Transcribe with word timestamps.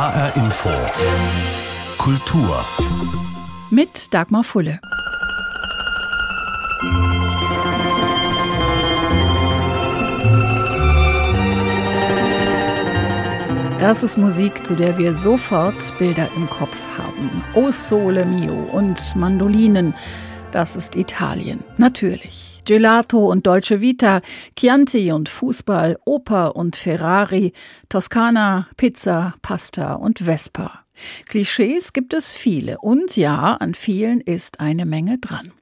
HR 0.00 0.34
Info. 0.34 0.70
Kultur. 1.98 2.64
Mit 3.68 4.14
Dagmar 4.14 4.44
Fulle. 4.44 4.80
Das 13.78 14.02
ist 14.02 14.16
Musik, 14.16 14.66
zu 14.66 14.74
der 14.74 14.96
wir 14.96 15.14
sofort 15.14 15.92
Bilder 15.98 16.30
im 16.34 16.48
Kopf 16.48 16.80
haben. 16.96 17.44
O 17.52 17.70
Sole 17.70 18.24
Mio 18.24 18.54
und 18.54 19.14
Mandolinen. 19.16 19.92
Das 20.50 20.76
ist 20.76 20.96
Italien. 20.96 21.62
Natürlich. 21.76 22.49
Gelato 22.64 23.30
und 23.30 23.46
Dolce 23.46 23.80
Vita, 23.80 24.20
Chianti 24.56 25.12
und 25.12 25.28
Fußball, 25.28 25.98
Oper 26.04 26.56
und 26.56 26.76
Ferrari, 26.76 27.52
Toskana, 27.88 28.68
Pizza, 28.76 29.34
Pasta 29.42 29.94
und 29.94 30.20
Vespa. 30.20 30.80
Klischees 31.26 31.92
gibt 31.92 32.12
es 32.14 32.34
viele 32.34 32.78
und 32.78 33.16
ja, 33.16 33.54
an 33.54 33.74
vielen 33.74 34.20
ist 34.20 34.60
eine 34.60 34.86
Menge 34.86 35.18
dran. 35.18 35.52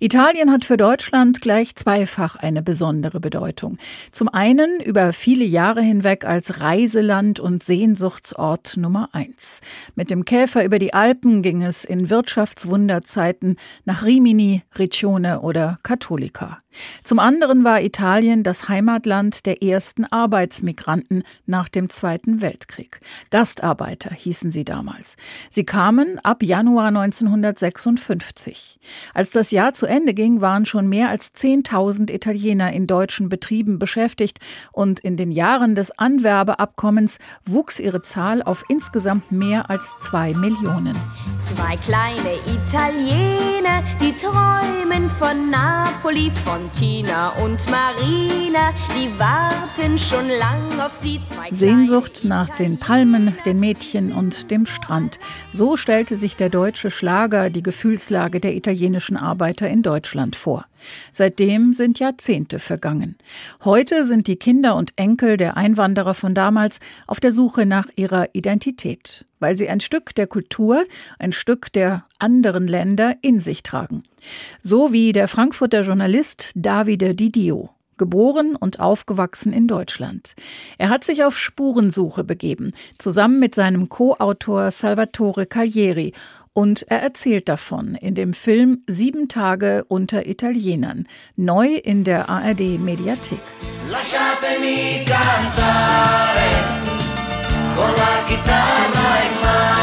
Italien 0.00 0.50
hat 0.50 0.64
für 0.64 0.76
Deutschland 0.76 1.40
gleich 1.40 1.76
zweifach 1.76 2.36
eine 2.36 2.62
besondere 2.62 3.20
Bedeutung. 3.20 3.78
Zum 4.10 4.28
einen 4.28 4.80
über 4.80 5.12
viele 5.12 5.44
Jahre 5.44 5.82
hinweg 5.82 6.24
als 6.24 6.60
Reiseland 6.60 7.40
und 7.40 7.62
Sehnsuchtsort 7.62 8.76
Nummer 8.76 9.10
eins. 9.12 9.60
Mit 9.94 10.10
dem 10.10 10.24
Käfer 10.24 10.64
über 10.64 10.78
die 10.78 10.94
Alpen 10.94 11.42
ging 11.42 11.62
es 11.62 11.84
in 11.84 12.10
Wirtschaftswunderzeiten 12.10 13.56
nach 13.84 14.04
Rimini, 14.04 14.62
Riccione 14.78 15.40
oder 15.40 15.76
Cattolica. 15.82 16.58
Zum 17.02 17.18
anderen 17.18 17.64
war 17.64 17.82
Italien 17.82 18.42
das 18.42 18.68
Heimatland 18.68 19.46
der 19.46 19.62
ersten 19.62 20.04
Arbeitsmigranten 20.04 21.22
nach 21.46 21.68
dem 21.68 21.88
Zweiten 21.88 22.40
Weltkrieg. 22.40 23.00
Gastarbeiter 23.30 24.10
hießen 24.14 24.52
sie 24.52 24.64
damals. 24.64 25.16
Sie 25.50 25.64
kamen 25.64 26.18
ab 26.20 26.42
Januar 26.42 26.88
1956. 26.88 28.78
Als 29.14 29.30
das 29.30 29.50
Jahr 29.50 29.74
zu 29.74 29.86
Ende 29.86 30.14
ging, 30.14 30.40
waren 30.40 30.66
schon 30.66 30.88
mehr 30.88 31.10
als 31.10 31.34
10.000 31.34 32.10
Italiener 32.10 32.72
in 32.72 32.86
deutschen 32.86 33.28
Betrieben 33.28 33.78
beschäftigt 33.78 34.38
und 34.72 35.00
in 35.00 35.16
den 35.16 35.30
Jahren 35.30 35.74
des 35.74 35.90
Anwerbeabkommens 35.98 37.18
wuchs 37.44 37.78
ihre 37.78 38.02
Zahl 38.02 38.42
auf 38.42 38.64
insgesamt 38.68 39.32
mehr 39.32 39.70
als 39.70 39.94
zwei 40.00 40.32
Millionen. 40.34 40.96
Zwei 41.38 41.76
kleine 41.76 42.34
Italiener, 42.46 43.82
die 44.00 44.12
träumen 44.16 45.10
von 45.18 45.50
Napoli, 45.50 46.30
von 46.44 46.61
Tina 46.72 47.30
und 47.42 47.58
Marina, 47.70 48.72
die 48.94 49.08
warten 49.18 49.98
schon 49.98 50.28
lang 50.28 50.80
auf 50.80 50.92
sie. 50.92 51.20
Zwei 51.24 51.50
Sehnsucht 51.50 52.24
nach 52.24 52.50
den 52.50 52.78
Palmen, 52.78 53.36
den 53.44 53.60
Mädchen 53.60 54.12
und 54.12 54.50
dem 54.50 54.66
Strand. 54.66 55.18
So 55.50 55.76
stellte 55.76 56.16
sich 56.16 56.36
der 56.36 56.48
deutsche 56.48 56.90
Schlager 56.90 57.50
die 57.50 57.62
Gefühlslage 57.62 58.40
der 58.40 58.54
italienischen 58.54 59.16
Arbeiter 59.16 59.68
in 59.68 59.82
Deutschland 59.82 60.36
vor. 60.36 60.66
Seitdem 61.12 61.72
sind 61.72 61.98
Jahrzehnte 61.98 62.58
vergangen. 62.58 63.16
Heute 63.64 64.04
sind 64.04 64.26
die 64.26 64.36
Kinder 64.36 64.76
und 64.76 64.92
Enkel 64.96 65.36
der 65.36 65.56
Einwanderer 65.56 66.14
von 66.14 66.34
damals 66.34 66.80
auf 67.06 67.20
der 67.20 67.32
Suche 67.32 67.66
nach 67.66 67.88
ihrer 67.96 68.34
Identität, 68.34 69.24
weil 69.40 69.56
sie 69.56 69.68
ein 69.68 69.80
Stück 69.80 70.14
der 70.14 70.26
Kultur, 70.26 70.84
ein 71.18 71.32
Stück 71.32 71.72
der 71.72 72.04
anderen 72.18 72.68
Länder 72.68 73.16
in 73.22 73.40
sich 73.40 73.62
tragen. 73.62 74.02
So 74.62 74.92
wie 74.92 75.12
der 75.12 75.28
Frankfurter 75.28 75.82
Journalist 75.82 76.52
Davide 76.54 77.14
Didio 77.14 77.70
geboren 78.02 78.56
und 78.56 78.80
aufgewachsen 78.80 79.52
in 79.52 79.68
Deutschland. 79.68 80.34
Er 80.76 80.88
hat 80.88 81.04
sich 81.04 81.22
auf 81.22 81.38
Spurensuche 81.38 82.24
begeben, 82.24 82.72
zusammen 82.98 83.38
mit 83.38 83.54
seinem 83.54 83.88
Co-Autor 83.88 84.72
Salvatore 84.72 85.46
Caglieri 85.46 86.12
und 86.54 86.82
er 86.88 87.02
erzählt 87.02 87.48
davon 87.48 87.94
in 87.94 88.14
dem 88.14 88.32
Film 88.34 88.82
Sieben 88.86 89.28
Tage 89.28 89.84
unter 89.88 90.26
Italienern, 90.26 91.08
neu 91.36 91.74
in 91.74 92.04
der 92.04 92.28
ARD 92.28 92.78
Mediathek. 92.78 93.40
Lasciatemi 93.90 95.04
cantare 95.06 96.50
con 97.74 97.90
la 97.90 98.24
chitarra 98.28 99.10
in 99.26 99.34
mano. 99.40 99.82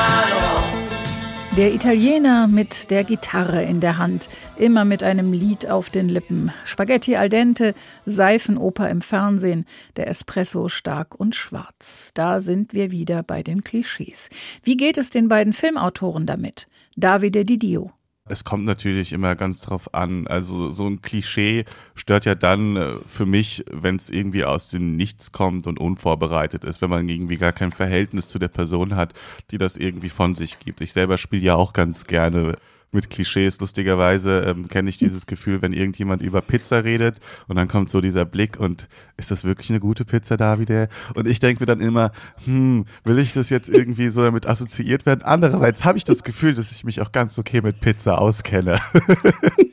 Der 1.57 1.73
Italiener 1.73 2.47
mit 2.47 2.91
der 2.91 3.03
Gitarre 3.03 3.63
in 3.63 3.79
der 3.79 3.97
Hand, 3.97 4.29
immer 4.59 4.85
mit 4.85 5.03
einem 5.03 5.33
Lied 5.33 5.69
auf 5.69 5.89
den 5.89 6.09
Lippen. 6.09 6.51
Spaghetti 6.65 7.15
al 7.15 7.29
dente, 7.29 7.73
Seifenoper 8.05 8.89
im 8.89 9.01
Fernsehen, 9.01 9.65
der 9.95 10.07
Espresso 10.07 10.67
stark 10.67 11.19
und 11.19 11.35
schwarz. 11.35 12.11
Da 12.13 12.39
sind 12.39 12.73
wir 12.73 12.91
wieder 12.91 13.23
bei 13.23 13.43
den 13.43 13.63
Klischees. 13.63 14.29
Wie 14.63 14.77
geht 14.77 14.97
es 14.97 15.09
den 15.09 15.29
beiden 15.29 15.53
Filmautoren 15.53 16.25
damit? 16.25 16.67
Davide 16.95 17.45
Didio. 17.45 17.91
Es 18.29 18.43
kommt 18.43 18.65
natürlich 18.65 19.11
immer 19.11 19.35
ganz 19.35 19.61
drauf 19.61 19.93
an. 19.95 20.27
Also 20.27 20.69
so 20.69 20.85
ein 20.85 21.01
Klischee 21.01 21.65
stört 21.95 22.25
ja 22.25 22.35
dann 22.35 22.75
äh, 22.75 22.95
für 23.07 23.25
mich, 23.25 23.65
wenn 23.71 23.95
es 23.95 24.11
irgendwie 24.11 24.45
aus 24.45 24.69
dem 24.69 24.95
Nichts 24.95 25.31
kommt 25.31 25.65
und 25.65 25.79
unvorbereitet 25.79 26.63
ist, 26.63 26.81
wenn 26.81 26.91
man 26.91 27.09
irgendwie 27.09 27.37
gar 27.37 27.53
kein 27.53 27.71
Verhältnis 27.71 28.27
zu 28.27 28.37
der 28.37 28.47
Person 28.47 28.95
hat, 28.95 29.13
die 29.49 29.57
das 29.57 29.77
irgendwie 29.77 30.09
von 30.09 30.35
sich 30.35 30.59
gibt. 30.59 30.79
Ich 30.81 30.93
selber 30.93 31.17
spiele 31.17 31.41
ja 31.41 31.55
auch 31.55 31.73
ganz 31.73 32.05
gerne 32.05 32.57
mit 32.91 33.09
Klischees. 33.09 33.59
Lustigerweise 33.59 34.41
ähm, 34.41 34.67
kenne 34.67 34.89
ich 34.89 34.97
dieses 34.97 35.25
Gefühl, 35.25 35.61
wenn 35.61 35.73
irgendjemand 35.73 36.21
über 36.21 36.41
Pizza 36.41 36.83
redet 36.83 37.17
und 37.47 37.55
dann 37.55 37.67
kommt 37.67 37.89
so 37.89 38.01
dieser 38.01 38.25
Blick 38.25 38.59
und 38.59 38.87
ist 39.17 39.31
das 39.31 39.43
wirklich 39.43 39.69
eine 39.69 39.79
gute 39.79 40.05
Pizza, 40.05 40.37
Davide? 40.37 40.89
Und 41.15 41.27
ich 41.27 41.39
denke 41.39 41.61
mir 41.61 41.67
dann 41.67 41.81
immer, 41.81 42.11
hm, 42.45 42.85
will 43.03 43.19
ich 43.19 43.33
das 43.33 43.49
jetzt 43.49 43.69
irgendwie 43.69 44.09
so 44.09 44.23
damit 44.23 44.47
assoziiert 44.47 45.05
werden? 45.05 45.21
Andererseits 45.23 45.83
habe 45.83 45.97
ich 45.97 46.03
das 46.03 46.23
Gefühl, 46.23 46.53
dass 46.53 46.71
ich 46.71 46.83
mich 46.83 47.01
auch 47.01 47.11
ganz 47.11 47.37
okay 47.37 47.61
mit 47.61 47.79
Pizza 47.79 48.19
auskenne. 48.19 48.79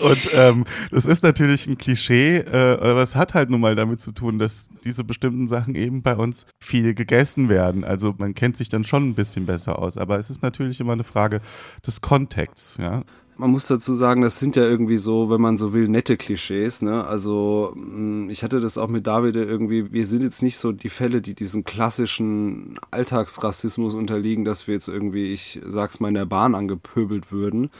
und 0.00 0.30
ähm, 0.32 0.64
das 0.90 1.04
ist 1.04 1.22
natürlich 1.22 1.66
ein 1.66 1.78
Klischee, 1.78 2.38
äh, 2.38 2.78
aber 2.80 3.02
es 3.02 3.14
hat 3.14 3.34
halt 3.34 3.50
nun 3.50 3.60
mal 3.60 3.76
damit 3.76 4.00
zu 4.00 4.12
tun, 4.12 4.38
dass 4.38 4.68
diese 4.84 5.04
bestimmten 5.04 5.48
Sachen 5.48 5.74
eben 5.74 6.02
bei 6.02 6.16
uns 6.16 6.46
viel 6.58 6.94
gegessen 6.94 7.48
werden. 7.48 7.84
Also 7.84 8.14
man 8.18 8.34
kennt 8.34 8.56
sich 8.56 8.68
dann 8.68 8.84
schon 8.84 9.04
ein 9.04 9.14
bisschen 9.14 9.46
besser 9.46 9.78
aus, 9.78 9.96
aber 9.96 10.18
es 10.18 10.30
ist 10.30 10.42
natürlich 10.42 10.80
immer 10.80 10.92
eine 10.92 11.04
Frage 11.04 11.40
des 11.86 12.00
Kontexts, 12.00 12.76
ja. 12.78 13.02
Man 13.38 13.50
muss 13.50 13.66
dazu 13.66 13.96
sagen, 13.96 14.20
das 14.20 14.38
sind 14.38 14.56
ja 14.56 14.62
irgendwie 14.62 14.98
so, 14.98 15.30
wenn 15.30 15.40
man 15.40 15.56
so 15.56 15.72
will, 15.72 15.88
nette 15.88 16.18
Klischees. 16.18 16.82
Ne? 16.82 17.04
Also 17.04 17.72
mm, 17.74 18.28
ich 18.28 18.44
hatte 18.44 18.60
das 18.60 18.76
auch 18.76 18.88
mit 18.88 19.06
David 19.06 19.36
irgendwie, 19.36 19.90
wir 19.90 20.06
sind 20.06 20.22
jetzt 20.22 20.42
nicht 20.42 20.58
so 20.58 20.70
die 20.70 20.90
Fälle, 20.90 21.22
die 21.22 21.34
diesen 21.34 21.64
klassischen 21.64 22.78
Alltagsrassismus 22.90 23.94
unterliegen, 23.94 24.44
dass 24.44 24.66
wir 24.66 24.74
jetzt 24.74 24.88
irgendwie, 24.88 25.32
ich 25.32 25.60
sag's 25.64 25.98
mal, 25.98 26.08
in 26.08 26.14
der 26.14 26.26
Bahn 26.26 26.54
angepöbelt 26.54 27.32
würden 27.32 27.70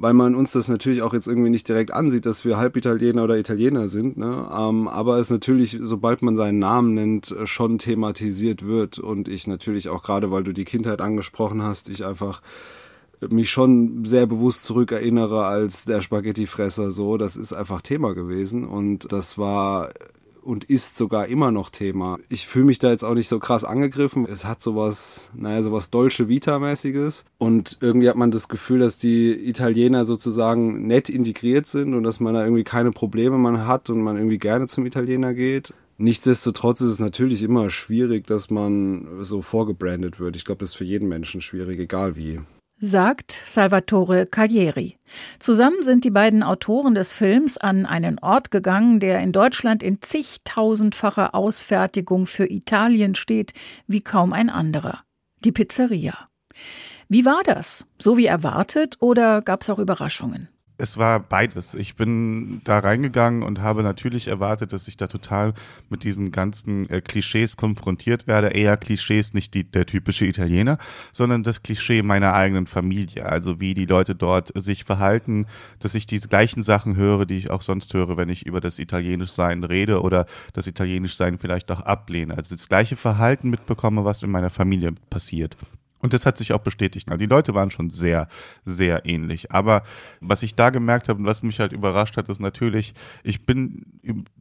weil 0.00 0.14
man 0.14 0.34
uns 0.34 0.52
das 0.52 0.68
natürlich 0.68 1.02
auch 1.02 1.12
jetzt 1.12 1.26
irgendwie 1.26 1.50
nicht 1.50 1.68
direkt 1.68 1.92
ansieht, 1.92 2.24
dass 2.24 2.46
wir 2.46 2.56
Halbitaliener 2.56 3.22
oder 3.22 3.36
Italiener 3.36 3.86
sind. 3.86 4.16
Ne? 4.16 4.48
Ähm, 4.50 4.88
aber 4.88 5.18
es 5.18 5.28
natürlich, 5.28 5.76
sobald 5.78 6.22
man 6.22 6.36
seinen 6.36 6.58
Namen 6.58 6.94
nennt, 6.94 7.32
äh, 7.32 7.46
schon 7.46 7.76
thematisiert 7.76 8.66
wird. 8.66 8.98
Und 8.98 9.28
ich 9.28 9.46
natürlich 9.46 9.90
auch 9.90 10.02
gerade, 10.02 10.30
weil 10.30 10.42
du 10.42 10.54
die 10.54 10.64
Kindheit 10.64 11.02
angesprochen 11.02 11.62
hast, 11.62 11.90
ich 11.90 12.06
einfach 12.06 12.40
mich 13.28 13.50
schon 13.50 14.06
sehr 14.06 14.24
bewusst 14.24 14.64
zurückerinnere 14.64 15.44
als 15.44 15.84
der 15.84 16.00
Spaghettifresser 16.00 16.90
so. 16.90 17.18
Das 17.18 17.36
ist 17.36 17.52
einfach 17.52 17.82
Thema 17.82 18.14
gewesen 18.14 18.66
und 18.66 19.12
das 19.12 19.36
war 19.36 19.90
und 20.42 20.64
ist 20.64 20.96
sogar 20.96 21.26
immer 21.26 21.50
noch 21.50 21.70
Thema. 21.70 22.18
Ich 22.28 22.46
fühle 22.46 22.64
mich 22.64 22.78
da 22.78 22.90
jetzt 22.90 23.04
auch 23.04 23.14
nicht 23.14 23.28
so 23.28 23.38
krass 23.38 23.64
angegriffen. 23.64 24.26
Es 24.30 24.44
hat 24.44 24.62
sowas, 24.62 25.24
naja, 25.34 25.62
sowas 25.62 25.90
Dolce 25.90 26.28
Vita-mäßiges. 26.28 27.24
Und 27.38 27.78
irgendwie 27.80 28.08
hat 28.08 28.16
man 28.16 28.30
das 28.30 28.48
Gefühl, 28.48 28.80
dass 28.80 28.98
die 28.98 29.32
Italiener 29.32 30.04
sozusagen 30.04 30.86
nett 30.86 31.08
integriert 31.08 31.66
sind 31.66 31.94
und 31.94 32.02
dass 32.02 32.20
man 32.20 32.34
da 32.34 32.44
irgendwie 32.44 32.64
keine 32.64 32.90
Probleme 32.90 33.38
man 33.38 33.66
hat 33.66 33.90
und 33.90 34.00
man 34.02 34.16
irgendwie 34.16 34.38
gerne 34.38 34.66
zum 34.66 34.86
Italiener 34.86 35.34
geht. 35.34 35.74
Nichtsdestotrotz 35.98 36.80
ist 36.80 36.88
es 36.88 36.98
natürlich 36.98 37.42
immer 37.42 37.68
schwierig, 37.68 38.26
dass 38.26 38.48
man 38.48 39.06
so 39.20 39.42
vorgebrandet 39.42 40.18
wird. 40.18 40.34
Ich 40.34 40.46
glaube, 40.46 40.60
das 40.60 40.70
ist 40.70 40.76
für 40.76 40.84
jeden 40.84 41.08
Menschen 41.08 41.42
schwierig, 41.42 41.78
egal 41.78 42.16
wie 42.16 42.40
sagt 42.80 43.38
Salvatore 43.44 44.26
Caglieri. 44.26 44.96
Zusammen 45.38 45.82
sind 45.82 46.04
die 46.04 46.10
beiden 46.10 46.42
Autoren 46.42 46.94
des 46.94 47.12
Films 47.12 47.58
an 47.58 47.84
einen 47.84 48.18
Ort 48.18 48.50
gegangen, 48.50 49.00
der 49.00 49.20
in 49.20 49.32
Deutschland 49.32 49.82
in 49.82 50.00
zigtausendfacher 50.00 51.34
Ausfertigung 51.34 52.26
für 52.26 52.50
Italien 52.50 53.14
steht, 53.14 53.52
wie 53.86 54.00
kaum 54.00 54.32
ein 54.32 54.48
anderer. 54.48 55.02
Die 55.44 55.52
Pizzeria. 55.52 56.26
Wie 57.08 57.24
war 57.24 57.42
das? 57.44 57.86
So 57.98 58.16
wie 58.16 58.26
erwartet 58.26 58.96
oder 59.00 59.42
gab 59.42 59.60
es 59.62 59.70
auch 59.70 59.78
Überraschungen? 59.78 60.48
Es 60.80 60.96
war 60.96 61.20
beides. 61.20 61.74
Ich 61.74 61.94
bin 61.94 62.62
da 62.64 62.78
reingegangen 62.78 63.42
und 63.42 63.60
habe 63.60 63.82
natürlich 63.82 64.28
erwartet, 64.28 64.72
dass 64.72 64.88
ich 64.88 64.96
da 64.96 65.06
total 65.06 65.54
mit 65.88 66.04
diesen 66.04 66.32
ganzen 66.32 66.88
äh, 66.88 67.00
Klischees 67.00 67.56
konfrontiert 67.56 68.26
werde. 68.26 68.48
Eher 68.48 68.76
Klischees, 68.76 69.34
nicht 69.34 69.54
die, 69.54 69.64
der 69.64 69.86
typische 69.86 70.26
Italiener, 70.26 70.78
sondern 71.12 71.42
das 71.42 71.62
Klischee 71.62 72.02
meiner 72.02 72.34
eigenen 72.34 72.66
Familie. 72.66 73.26
Also 73.26 73.60
wie 73.60 73.74
die 73.74 73.86
Leute 73.86 74.14
dort 74.14 74.52
sich 74.54 74.84
verhalten, 74.84 75.46
dass 75.78 75.94
ich 75.94 76.06
diese 76.06 76.28
gleichen 76.28 76.62
Sachen 76.62 76.96
höre, 76.96 77.26
die 77.26 77.36
ich 77.36 77.50
auch 77.50 77.62
sonst 77.62 77.92
höre, 77.94 78.16
wenn 78.16 78.28
ich 78.28 78.46
über 78.46 78.60
das 78.60 78.78
Italienischsein 78.78 79.64
rede 79.64 80.00
oder 80.00 80.26
das 80.54 80.66
Italienischsein 80.66 81.38
vielleicht 81.38 81.70
auch 81.70 81.80
ablehne. 81.80 82.36
Also 82.36 82.56
das 82.56 82.68
gleiche 82.68 82.96
Verhalten 82.96 83.50
mitbekomme, 83.50 84.04
was 84.04 84.22
in 84.22 84.30
meiner 84.30 84.50
Familie 84.50 84.92
passiert. 85.10 85.56
Und 86.00 86.14
das 86.14 86.24
hat 86.24 86.38
sich 86.38 86.52
auch 86.52 86.60
bestätigt. 86.60 87.08
Also 87.08 87.18
die 87.18 87.26
Leute 87.26 87.54
waren 87.54 87.70
schon 87.70 87.90
sehr, 87.90 88.28
sehr 88.64 89.04
ähnlich. 89.04 89.52
Aber 89.52 89.82
was 90.20 90.42
ich 90.42 90.54
da 90.54 90.70
gemerkt 90.70 91.08
habe 91.08 91.18
und 91.20 91.26
was 91.26 91.42
mich 91.42 91.60
halt 91.60 91.72
überrascht 91.72 92.16
hat, 92.16 92.28
ist 92.28 92.40
natürlich, 92.40 92.94
ich 93.22 93.44
bin 93.44 93.84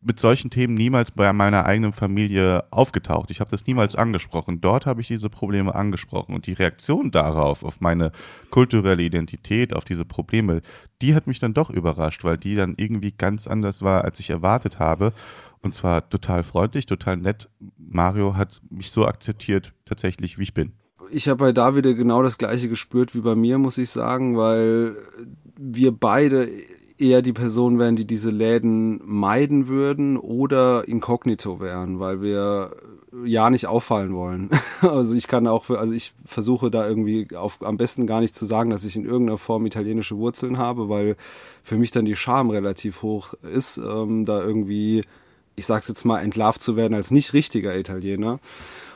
mit 0.01 0.19
solchen 0.19 0.49
Themen 0.49 0.73
niemals 0.73 1.11
bei 1.11 1.31
meiner 1.33 1.65
eigenen 1.65 1.91
Familie 1.91 2.63
aufgetaucht. 2.71 3.29
Ich 3.29 3.41
habe 3.41 3.51
das 3.51 3.67
niemals 3.67 3.95
angesprochen. 3.95 4.61
Dort 4.61 4.85
habe 4.85 5.01
ich 5.01 5.07
diese 5.07 5.29
Probleme 5.29 5.75
angesprochen. 5.75 6.33
Und 6.33 6.47
die 6.47 6.53
Reaktion 6.53 7.11
darauf, 7.11 7.63
auf 7.63 7.81
meine 7.81 8.13
kulturelle 8.51 9.03
Identität, 9.03 9.75
auf 9.75 9.83
diese 9.83 10.05
Probleme, 10.05 10.61
die 11.01 11.13
hat 11.13 11.27
mich 11.27 11.39
dann 11.39 11.53
doch 11.53 11.69
überrascht, 11.69 12.23
weil 12.23 12.37
die 12.37 12.55
dann 12.55 12.75
irgendwie 12.77 13.11
ganz 13.11 13.47
anders 13.47 13.81
war, 13.81 14.05
als 14.05 14.19
ich 14.21 14.29
erwartet 14.29 14.79
habe. 14.79 15.11
Und 15.61 15.75
zwar 15.75 16.09
total 16.09 16.43
freundlich, 16.43 16.85
total 16.85 17.17
nett. 17.17 17.49
Mario 17.77 18.37
hat 18.37 18.61
mich 18.69 18.91
so 18.91 19.05
akzeptiert, 19.05 19.73
tatsächlich, 19.83 20.37
wie 20.37 20.43
ich 20.43 20.53
bin 20.53 20.71
ich 21.11 21.27
habe 21.27 21.45
bei 21.45 21.51
Davide 21.51 21.95
genau 21.95 22.23
das 22.23 22.37
gleiche 22.37 22.69
gespürt 22.69 23.15
wie 23.15 23.21
bei 23.21 23.35
mir, 23.35 23.57
muss 23.57 23.77
ich 23.77 23.89
sagen, 23.89 24.37
weil 24.37 24.95
wir 25.57 25.91
beide 25.91 26.49
eher 26.97 27.21
die 27.21 27.33
Personen 27.33 27.79
wären, 27.79 27.95
die 27.95 28.05
diese 28.05 28.29
Läden 28.29 29.01
meiden 29.05 29.67
würden 29.67 30.17
oder 30.17 30.87
inkognito 30.87 31.59
wären, 31.59 31.99
weil 31.99 32.21
wir 32.21 32.75
ja 33.23 33.49
nicht 33.49 33.67
auffallen 33.67 34.13
wollen. 34.13 34.49
Also 34.81 35.13
ich 35.13 35.27
kann 35.27 35.45
auch, 35.45 35.69
also 35.71 35.93
ich 35.93 36.13
versuche 36.25 36.71
da 36.71 36.87
irgendwie 36.87 37.27
auf, 37.35 37.61
am 37.61 37.75
besten 37.75 38.07
gar 38.07 38.21
nicht 38.21 38.33
zu 38.33 38.45
sagen, 38.45 38.69
dass 38.69 38.85
ich 38.85 38.95
in 38.95 39.03
irgendeiner 39.03 39.37
Form 39.37 39.65
italienische 39.65 40.15
Wurzeln 40.15 40.57
habe, 40.57 40.87
weil 40.87 41.17
für 41.63 41.75
mich 41.75 41.91
dann 41.91 42.05
die 42.05 42.15
Scham 42.15 42.49
relativ 42.49 43.01
hoch 43.01 43.33
ist, 43.53 43.75
ähm, 43.75 44.23
da 44.23 44.41
irgendwie, 44.41 45.03
ich 45.57 45.65
sag's 45.65 45.89
jetzt 45.89 46.05
mal, 46.05 46.19
entlarvt 46.19 46.63
zu 46.63 46.77
werden 46.77 46.93
als 46.93 47.11
nicht 47.11 47.33
richtiger 47.33 47.77
Italiener 47.77 48.39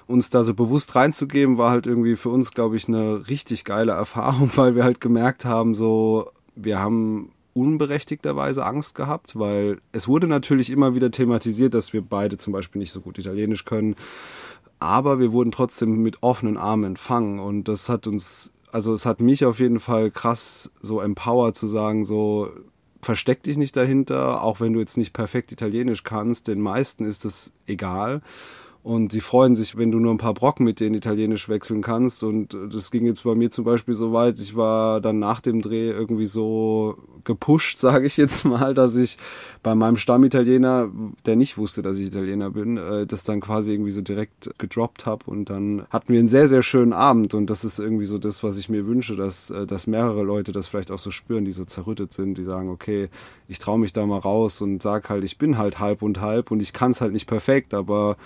uns 0.07 0.29
da 0.29 0.43
so 0.43 0.53
bewusst 0.53 0.95
reinzugeben, 0.95 1.57
war 1.57 1.71
halt 1.71 1.87
irgendwie 1.87 2.15
für 2.15 2.29
uns, 2.29 2.51
glaube 2.51 2.75
ich, 2.75 2.87
eine 2.87 3.27
richtig 3.27 3.65
geile 3.65 3.93
Erfahrung, 3.93 4.51
weil 4.55 4.75
wir 4.75 4.83
halt 4.83 5.01
gemerkt 5.01 5.45
haben, 5.45 5.75
so, 5.75 6.29
wir 6.55 6.79
haben 6.79 7.31
unberechtigterweise 7.53 8.65
Angst 8.65 8.95
gehabt, 8.95 9.37
weil 9.37 9.79
es 9.91 10.07
wurde 10.07 10.27
natürlich 10.27 10.71
immer 10.71 10.95
wieder 10.95 11.11
thematisiert, 11.11 11.73
dass 11.73 11.93
wir 11.93 12.01
beide 12.01 12.37
zum 12.37 12.51
Beispiel 12.51 12.79
nicht 12.79 12.91
so 12.91 13.01
gut 13.01 13.19
Italienisch 13.19 13.63
können, 13.65 13.95
aber 14.79 15.19
wir 15.19 15.31
wurden 15.31 15.51
trotzdem 15.51 16.01
mit 16.01 16.23
offenen 16.23 16.57
Armen 16.57 16.83
empfangen. 16.83 17.39
Und 17.39 17.67
das 17.67 17.89
hat 17.89 18.07
uns, 18.07 18.51
also 18.71 18.93
es 18.93 19.05
hat 19.05 19.21
mich 19.21 19.45
auf 19.45 19.59
jeden 19.59 19.79
Fall 19.79 20.11
krass 20.11 20.71
so 20.81 20.99
empowered 20.99 21.55
zu 21.55 21.67
sagen, 21.67 22.03
so 22.05 22.49
versteck 23.01 23.43
dich 23.43 23.57
nicht 23.57 23.77
dahinter, 23.77 24.41
auch 24.41 24.59
wenn 24.59 24.73
du 24.73 24.79
jetzt 24.79 24.97
nicht 24.97 25.13
perfekt 25.13 25.51
Italienisch 25.51 26.03
kannst, 26.03 26.47
den 26.47 26.59
meisten 26.59 27.05
ist 27.05 27.23
es 27.23 27.53
egal 27.67 28.21
und 28.83 29.13
sie 29.13 29.21
freuen 29.21 29.55
sich, 29.55 29.77
wenn 29.77 29.91
du 29.91 29.99
nur 29.99 30.13
ein 30.13 30.17
paar 30.17 30.33
Brocken 30.33 30.65
mit 30.65 30.81
denen 30.81 30.93
Italienisch 30.93 31.47
wechseln 31.47 31.81
kannst. 31.81 32.21
Und 32.21 32.53
das 32.53 32.91
ging 32.91 33.05
jetzt 33.05 33.23
bei 33.23 33.33
mir 33.33 33.49
zum 33.49 33.63
Beispiel 33.63 33.93
so 33.93 34.11
weit, 34.11 34.37
ich 34.39 34.57
war 34.57 34.99
dann 34.99 35.19
nach 35.19 35.39
dem 35.39 35.61
Dreh 35.61 35.89
irgendwie 35.89 36.27
so 36.27 36.97
gepusht, 37.23 37.77
sage 37.79 38.07
ich 38.07 38.17
jetzt 38.17 38.43
mal, 38.43 38.73
dass 38.73 38.97
ich 38.97 39.17
bei 39.63 39.73
meinem 39.73 39.95
Stammitaliener, 39.95 40.91
der 41.25 41.37
nicht 41.37 41.57
wusste, 41.57 41.81
dass 41.81 41.97
ich 41.97 42.07
Italiener 42.07 42.49
bin, 42.49 42.75
äh, 42.75 43.07
das 43.07 43.23
dann 43.23 43.39
quasi 43.39 43.71
irgendwie 43.71 43.91
so 43.91 44.01
direkt 44.01 44.51
gedroppt 44.57 45.05
habe. 45.05 45.31
Und 45.31 45.49
dann 45.49 45.85
hatten 45.89 46.11
wir 46.11 46.19
einen 46.19 46.27
sehr, 46.27 46.49
sehr 46.49 46.61
schönen 46.61 46.91
Abend. 46.91 47.33
Und 47.33 47.49
das 47.49 47.63
ist 47.63 47.79
irgendwie 47.79 48.05
so 48.05 48.17
das, 48.17 48.43
was 48.43 48.57
ich 48.57 48.67
mir 48.67 48.85
wünsche, 48.85 49.15
dass, 49.15 49.49
äh, 49.49 49.65
dass 49.65 49.87
mehrere 49.87 50.23
Leute 50.23 50.51
das 50.51 50.67
vielleicht 50.67 50.91
auch 50.91 50.99
so 50.99 51.09
spüren, 51.09 51.45
die 51.45 51.53
so 51.53 51.63
zerrüttet 51.63 52.11
sind, 52.11 52.37
die 52.37 52.43
sagen, 52.43 52.67
okay, 52.67 53.07
ich 53.47 53.59
traue 53.59 53.79
mich 53.79 53.93
da 53.93 54.05
mal 54.05 54.19
raus 54.19 54.59
und 54.59 54.83
sag 54.83 55.09
halt, 55.09 55.23
ich 55.23 55.37
bin 55.37 55.57
halt 55.57 55.79
halb 55.79 56.01
und 56.01 56.19
halb 56.19 56.51
und 56.51 56.61
ich 56.61 56.73
kann 56.73 56.91
es 56.91 56.99
halt 56.99 57.13
nicht 57.13 57.27
perfekt, 57.27 57.73
aber 57.73 58.17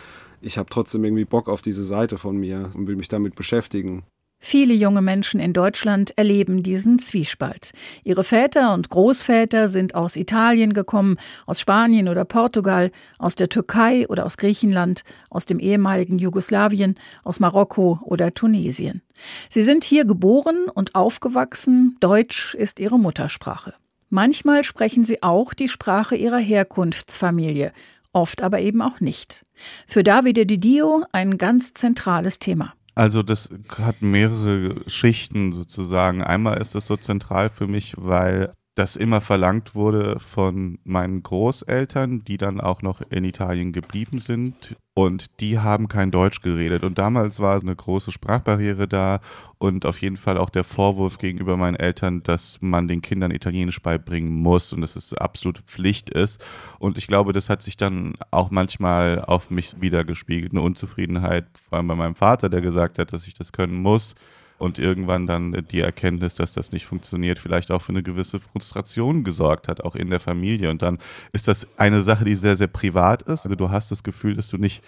ich 0.41 0.57
habe 0.57 0.69
trotzdem 0.69 1.03
irgendwie 1.03 1.25
Bock 1.25 1.49
auf 1.49 1.61
diese 1.61 1.83
Seite 1.83 2.17
von 2.17 2.37
mir 2.37 2.69
und 2.75 2.87
will 2.87 2.95
mich 2.95 3.07
damit 3.07 3.35
beschäftigen. 3.35 4.03
Viele 4.39 4.75
junge 4.75 5.01
Menschen 5.01 5.39
in 5.39 5.51
Deutschland 5.51 6.15
erleben 6.15 6.61
diesen 6.61 6.99
Zwiespalt. 6.99 7.71
Ihre 8.03 8.23
Väter 8.23 8.73
und 8.73 8.89
Großväter 8.89 9.67
sind 9.67 9.95
aus 9.95 10.15
Italien 10.15 10.73
gekommen, 10.73 11.17
aus 11.47 11.59
Spanien 11.59 12.07
oder 12.07 12.23
Portugal, 12.23 12.91
aus 13.17 13.35
der 13.35 13.49
Türkei 13.49 14.07
oder 14.07 14.25
aus 14.25 14.37
Griechenland, 14.37 15.03
aus 15.31 15.47
dem 15.47 15.59
ehemaligen 15.59 16.19
Jugoslawien, 16.19 16.95
aus 17.23 17.39
Marokko 17.39 17.99
oder 18.03 18.33
Tunesien. 18.33 19.01
Sie 19.49 19.63
sind 19.63 19.83
hier 19.83 20.05
geboren 20.05 20.67
und 20.71 20.93
aufgewachsen, 20.93 21.97
Deutsch 21.99 22.53
ist 22.53 22.79
ihre 22.79 22.99
Muttersprache. 22.99 23.73
Manchmal 24.09 24.63
sprechen 24.63 25.03
sie 25.03 25.21
auch 25.21 25.53
die 25.53 25.67
Sprache 25.67 26.15
ihrer 26.15 26.37
Herkunftsfamilie, 26.37 27.73
oft 28.13 28.41
aber 28.41 28.59
eben 28.59 28.81
auch 28.81 28.99
nicht. 28.99 29.45
Für 29.87 30.03
Davide 30.03 30.45
Di 30.45 30.57
Dio 30.57 31.05
ein 31.11 31.37
ganz 31.37 31.73
zentrales 31.73 32.39
Thema. 32.39 32.73
Also 32.95 33.21
das 33.21 33.49
hat 33.77 34.01
mehrere 34.01 34.89
Schichten 34.89 35.53
sozusagen. 35.53 36.23
Einmal 36.23 36.59
ist 36.59 36.73
das 36.73 36.87
so 36.87 36.97
zentral 36.97 37.49
für 37.49 37.67
mich, 37.67 37.93
weil 37.97 38.53
das 38.77 38.95
immer 38.95 39.21
verlangt 39.21 39.73
wurde 39.73 40.19
von 40.19 40.77
meinen 40.83 41.23
Großeltern, 41.23 42.23
die 42.23 42.37
dann 42.37 42.61
auch 42.61 42.83
noch 42.83 43.01
in 43.09 43.23
Italien 43.25 43.71
geblieben 43.71 44.19
sind. 44.19 44.75
Und 44.93 45.39
die 45.39 45.57
haben 45.57 45.87
kein 45.87 46.11
Deutsch 46.11 46.41
geredet. 46.41 46.83
Und 46.83 46.99
damals 46.99 47.39
war 47.39 47.59
eine 47.59 47.75
große 47.75 48.11
Sprachbarriere 48.11 48.87
da 48.87 49.19
und 49.57 49.87
auf 49.87 49.99
jeden 50.01 50.17
Fall 50.17 50.37
auch 50.37 50.51
der 50.51 50.63
Vorwurf 50.63 51.17
gegenüber 51.17 51.57
meinen 51.57 51.75
Eltern, 51.75 52.21
dass 52.21 52.59
man 52.61 52.87
den 52.87 53.01
Kindern 53.01 53.31
Italienisch 53.31 53.81
beibringen 53.81 54.31
muss 54.31 54.71
und 54.73 54.81
dass 54.81 54.95
es 54.95 55.11
absolute 55.13 55.63
Pflicht 55.63 56.11
ist. 56.11 56.39
Und 56.77 56.99
ich 56.99 57.07
glaube, 57.07 57.33
das 57.33 57.49
hat 57.49 57.63
sich 57.63 57.77
dann 57.77 58.13
auch 58.29 58.51
manchmal 58.51 59.21
auf 59.21 59.49
mich 59.49 59.81
wiedergespiegelt. 59.81 60.51
Eine 60.51 60.61
Unzufriedenheit, 60.61 61.45
vor 61.67 61.79
allem 61.79 61.87
bei 61.87 61.95
meinem 61.95 62.15
Vater, 62.15 62.47
der 62.47 62.61
gesagt 62.61 62.99
hat, 62.99 63.11
dass 63.11 63.25
ich 63.25 63.33
das 63.33 63.51
können 63.51 63.81
muss 63.81 64.13
und 64.57 64.79
irgendwann 64.79 65.27
dann 65.27 65.65
die 65.71 65.81
Erkenntnis, 65.81 66.35
dass 66.35 66.53
das 66.53 66.71
nicht 66.71 66.85
funktioniert, 66.85 67.39
vielleicht 67.39 67.71
auch 67.71 67.81
für 67.81 67.91
eine 67.91 68.03
gewisse 68.03 68.39
Frustration 68.39 69.23
gesorgt 69.23 69.67
hat, 69.67 69.83
auch 69.83 69.95
in 69.95 70.09
der 70.09 70.19
Familie. 70.19 70.69
Und 70.71 70.81
dann 70.81 70.97
ist 71.31 71.47
das 71.47 71.67
eine 71.77 72.01
Sache, 72.01 72.25
die 72.25 72.35
sehr, 72.35 72.55
sehr 72.55 72.67
privat 72.67 73.21
ist. 73.23 73.45
Also 73.45 73.55
du 73.55 73.69
hast 73.69 73.91
das 73.91 74.03
Gefühl, 74.03 74.35
dass 74.35 74.49
du 74.49 74.57
nicht 74.57 74.83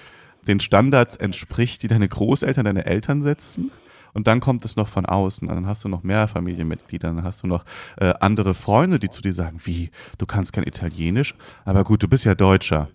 den 0.47 0.59
Standards 0.59 1.15
entsprichst, 1.15 1.83
die 1.83 1.87
deine 1.87 2.07
Großeltern, 2.07 2.65
deine 2.65 2.85
Eltern 2.85 3.21
setzen. 3.21 3.71
Und 4.13 4.27
dann 4.27 4.39
kommt 4.39 4.65
es 4.65 4.75
noch 4.75 4.87
von 4.87 5.05
außen. 5.05 5.47
Dann 5.47 5.67
hast 5.67 5.83
du 5.83 5.89
noch 5.89 6.03
mehr 6.03 6.27
Familienmitglieder, 6.27 7.09
dann 7.09 7.23
hast 7.23 7.43
du 7.43 7.47
noch 7.47 7.63
äh, 7.97 8.13
andere 8.19 8.53
Freunde, 8.53 8.97
die 8.97 9.09
zu 9.09 9.21
dir 9.21 9.33
sagen, 9.33 9.59
wie, 9.63 9.91
du 10.17 10.25
kannst 10.25 10.53
kein 10.53 10.63
Italienisch, 10.65 11.35
aber 11.63 11.83
gut, 11.83 12.01
du 12.01 12.07
bist 12.07 12.25
ja 12.25 12.33
Deutscher. 12.33 12.89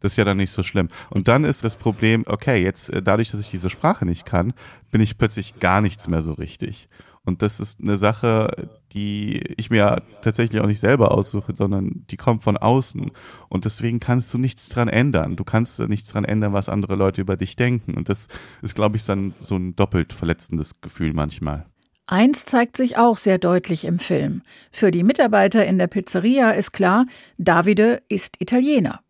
Das 0.00 0.12
ist 0.12 0.16
ja 0.16 0.24
dann 0.24 0.38
nicht 0.38 0.50
so 0.50 0.62
schlimm. 0.62 0.88
Und 1.10 1.28
dann 1.28 1.44
ist 1.44 1.64
das 1.64 1.76
Problem, 1.76 2.24
okay, 2.26 2.62
jetzt 2.62 2.90
äh, 2.90 3.02
dadurch, 3.02 3.30
dass 3.30 3.40
ich 3.40 3.50
diese 3.50 3.70
Sprache 3.70 4.04
nicht 4.04 4.26
kann, 4.26 4.52
bin 4.90 5.00
ich 5.00 5.18
plötzlich 5.18 5.60
gar 5.60 5.80
nichts 5.80 6.08
mehr 6.08 6.22
so 6.22 6.32
richtig. 6.32 6.88
Und 7.24 7.42
das 7.42 7.60
ist 7.60 7.80
eine 7.80 7.96
Sache, 7.96 8.70
die 8.92 9.38
ich 9.56 9.70
mir 9.70 10.02
tatsächlich 10.22 10.60
auch 10.62 10.66
nicht 10.66 10.80
selber 10.80 11.12
aussuche, 11.12 11.54
sondern 11.54 12.04
die 12.10 12.16
kommt 12.16 12.42
von 12.42 12.56
außen. 12.56 13.10
Und 13.48 13.64
deswegen 13.66 14.00
kannst 14.00 14.32
du 14.32 14.38
nichts 14.38 14.68
dran 14.70 14.88
ändern. 14.88 15.36
Du 15.36 15.44
kannst 15.44 15.78
nichts 15.80 16.10
dran 16.10 16.24
ändern, 16.24 16.54
was 16.54 16.68
andere 16.68 16.96
Leute 16.96 17.20
über 17.20 17.36
dich 17.36 17.56
denken. 17.56 17.94
Und 17.94 18.08
das 18.08 18.28
ist, 18.62 18.74
glaube 18.74 18.96
ich, 18.96 19.04
dann 19.04 19.34
so 19.38 19.56
ein 19.56 19.76
doppelt 19.76 20.12
verletzendes 20.12 20.80
Gefühl 20.80 21.12
manchmal. 21.12 21.66
Eins 22.06 22.46
zeigt 22.46 22.76
sich 22.76 22.96
auch 22.96 23.18
sehr 23.18 23.38
deutlich 23.38 23.84
im 23.84 24.00
Film. 24.00 24.42
Für 24.72 24.90
die 24.90 25.04
Mitarbeiter 25.04 25.64
in 25.64 25.78
der 25.78 25.86
Pizzeria 25.86 26.50
ist 26.50 26.72
klar, 26.72 27.04
Davide 27.38 28.02
ist 28.08 28.40
Italiener. 28.40 29.00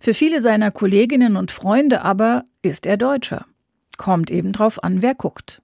Für 0.00 0.14
viele 0.14 0.40
seiner 0.42 0.70
Kolleginnen 0.70 1.36
und 1.36 1.50
Freunde 1.50 2.02
aber 2.02 2.44
ist 2.62 2.86
er 2.86 2.96
Deutscher. 2.96 3.46
Kommt 3.96 4.30
eben 4.30 4.52
drauf 4.52 4.82
an, 4.82 5.02
wer 5.02 5.14
guckt. 5.14 5.62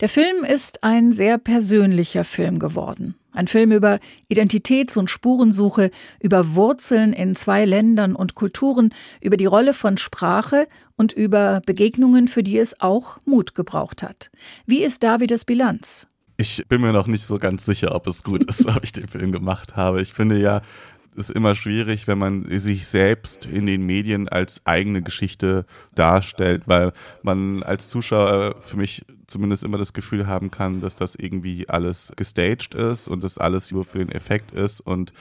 Der 0.00 0.08
Film 0.08 0.44
ist 0.44 0.82
ein 0.82 1.12
sehr 1.12 1.38
persönlicher 1.38 2.24
Film 2.24 2.58
geworden. 2.58 3.14
Ein 3.32 3.48
Film 3.48 3.72
über 3.72 3.98
Identitäts- 4.28 4.96
und 4.96 5.10
Spurensuche, 5.10 5.90
über 6.20 6.54
Wurzeln 6.54 7.12
in 7.12 7.34
zwei 7.34 7.64
Ländern 7.64 8.14
und 8.14 8.36
Kulturen, 8.36 8.94
über 9.20 9.36
die 9.36 9.46
Rolle 9.46 9.74
von 9.74 9.96
Sprache 9.96 10.68
und 10.96 11.12
über 11.12 11.60
Begegnungen, 11.66 12.28
für 12.28 12.44
die 12.44 12.58
es 12.58 12.80
auch 12.80 13.18
Mut 13.24 13.54
gebraucht 13.54 14.02
hat. 14.02 14.30
Wie 14.66 14.82
ist 14.82 15.02
Davides 15.02 15.44
Bilanz? 15.44 16.06
Ich 16.36 16.64
bin 16.68 16.80
mir 16.80 16.92
noch 16.92 17.06
nicht 17.06 17.24
so 17.24 17.38
ganz 17.38 17.64
sicher, 17.64 17.94
ob 17.94 18.06
es 18.06 18.22
gut 18.22 18.44
ist, 18.44 18.66
ob 18.68 18.84
ich 18.84 18.92
den 18.92 19.08
Film 19.08 19.32
gemacht 19.32 19.74
habe. 19.76 20.00
Ich 20.00 20.12
finde 20.12 20.38
ja, 20.38 20.62
ist 21.16 21.30
immer 21.30 21.54
schwierig, 21.54 22.06
wenn 22.06 22.18
man 22.18 22.58
sich 22.58 22.86
selbst 22.86 23.46
in 23.46 23.66
den 23.66 23.86
Medien 23.86 24.28
als 24.28 24.64
eigene 24.66 25.02
Geschichte 25.02 25.64
darstellt, 25.94 26.66
weil 26.66 26.92
man 27.22 27.62
als 27.62 27.88
Zuschauer 27.88 28.56
für 28.60 28.76
mich 28.76 29.04
zumindest 29.26 29.64
immer 29.64 29.78
das 29.78 29.92
Gefühl 29.92 30.26
haben 30.26 30.50
kann, 30.50 30.80
dass 30.80 30.96
das 30.96 31.14
irgendwie 31.14 31.68
alles 31.68 32.12
gestaged 32.16 32.74
ist 32.74 33.08
und 33.08 33.24
das 33.24 33.38
alles 33.38 33.70
nur 33.70 33.84
für 33.84 33.98
den 33.98 34.10
Effekt 34.10 34.52
ist 34.52 34.80
und 34.80 35.12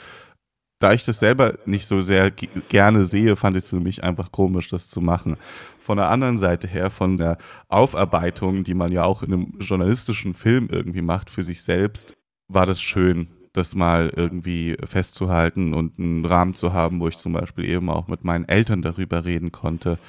da 0.83 0.91
ich 0.91 1.05
das 1.05 1.19
selber 1.19 1.53
nicht 1.65 1.87
so 1.87 2.01
sehr 2.01 2.29
gerne 2.29 3.05
sehe, 3.05 3.37
fand 3.37 3.55
ich 3.55 3.63
es 3.63 3.69
für 3.69 3.79
mich 3.79 4.03
einfach 4.03 4.33
komisch, 4.33 4.67
das 4.67 4.89
zu 4.89 4.99
machen. 4.99 5.37
Von 5.79 5.95
der 5.95 6.09
anderen 6.09 6.37
Seite 6.37 6.67
her, 6.67 6.91
von 6.91 7.15
der 7.15 7.37
Aufarbeitung, 7.69 8.65
die 8.65 8.73
man 8.73 8.91
ja 8.91 9.05
auch 9.05 9.23
in 9.23 9.31
einem 9.31 9.53
journalistischen 9.59 10.33
Film 10.33 10.67
irgendwie 10.69 11.01
macht 11.01 11.29
für 11.29 11.43
sich 11.43 11.63
selbst, 11.63 12.17
war 12.49 12.65
das 12.65 12.81
schön, 12.81 13.29
das 13.53 13.75
mal 13.75 14.11
irgendwie 14.15 14.75
festzuhalten 14.83 15.73
und 15.73 15.99
einen 15.99 16.25
Rahmen 16.25 16.55
zu 16.55 16.73
haben, 16.73 16.99
wo 16.99 17.07
ich 17.07 17.17
zum 17.17 17.33
Beispiel 17.33 17.65
eben 17.65 17.89
auch 17.89 18.07
mit 18.07 18.23
meinen 18.23 18.47
Eltern 18.47 18.81
darüber 18.81 19.25
reden 19.25 19.51
konnte. 19.51 19.99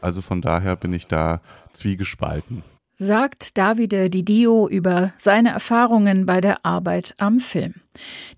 Also 0.00 0.22
von 0.22 0.40
daher 0.40 0.76
bin 0.76 0.92
ich 0.92 1.06
da 1.06 1.40
zwiegespalten. 1.72 2.62
Sagt 2.98 3.58
Davide 3.58 4.10
Didio 4.10 4.68
über 4.68 5.12
seine 5.16 5.50
Erfahrungen 5.50 6.24
bei 6.24 6.40
der 6.40 6.64
Arbeit 6.64 7.14
am 7.18 7.40
Film. 7.40 7.74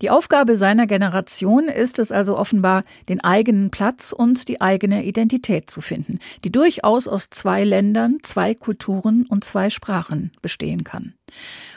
Die 0.01 0.09
Aufgabe 0.09 0.57
seiner 0.57 0.87
Generation 0.87 1.67
ist 1.67 1.99
es 1.99 2.11
also 2.11 2.35
offenbar, 2.35 2.81
den 3.07 3.23
eigenen 3.23 3.69
Platz 3.69 4.11
und 4.11 4.47
die 4.47 4.61
eigene 4.61 5.05
Identität 5.05 5.69
zu 5.69 5.81
finden, 5.81 6.19
die 6.43 6.51
durchaus 6.51 7.07
aus 7.07 7.29
zwei 7.29 7.63
Ländern, 7.63 8.17
zwei 8.23 8.55
Kulturen 8.55 9.27
und 9.27 9.43
zwei 9.43 9.69
Sprachen 9.69 10.31
bestehen 10.41 10.83
kann. 10.83 11.13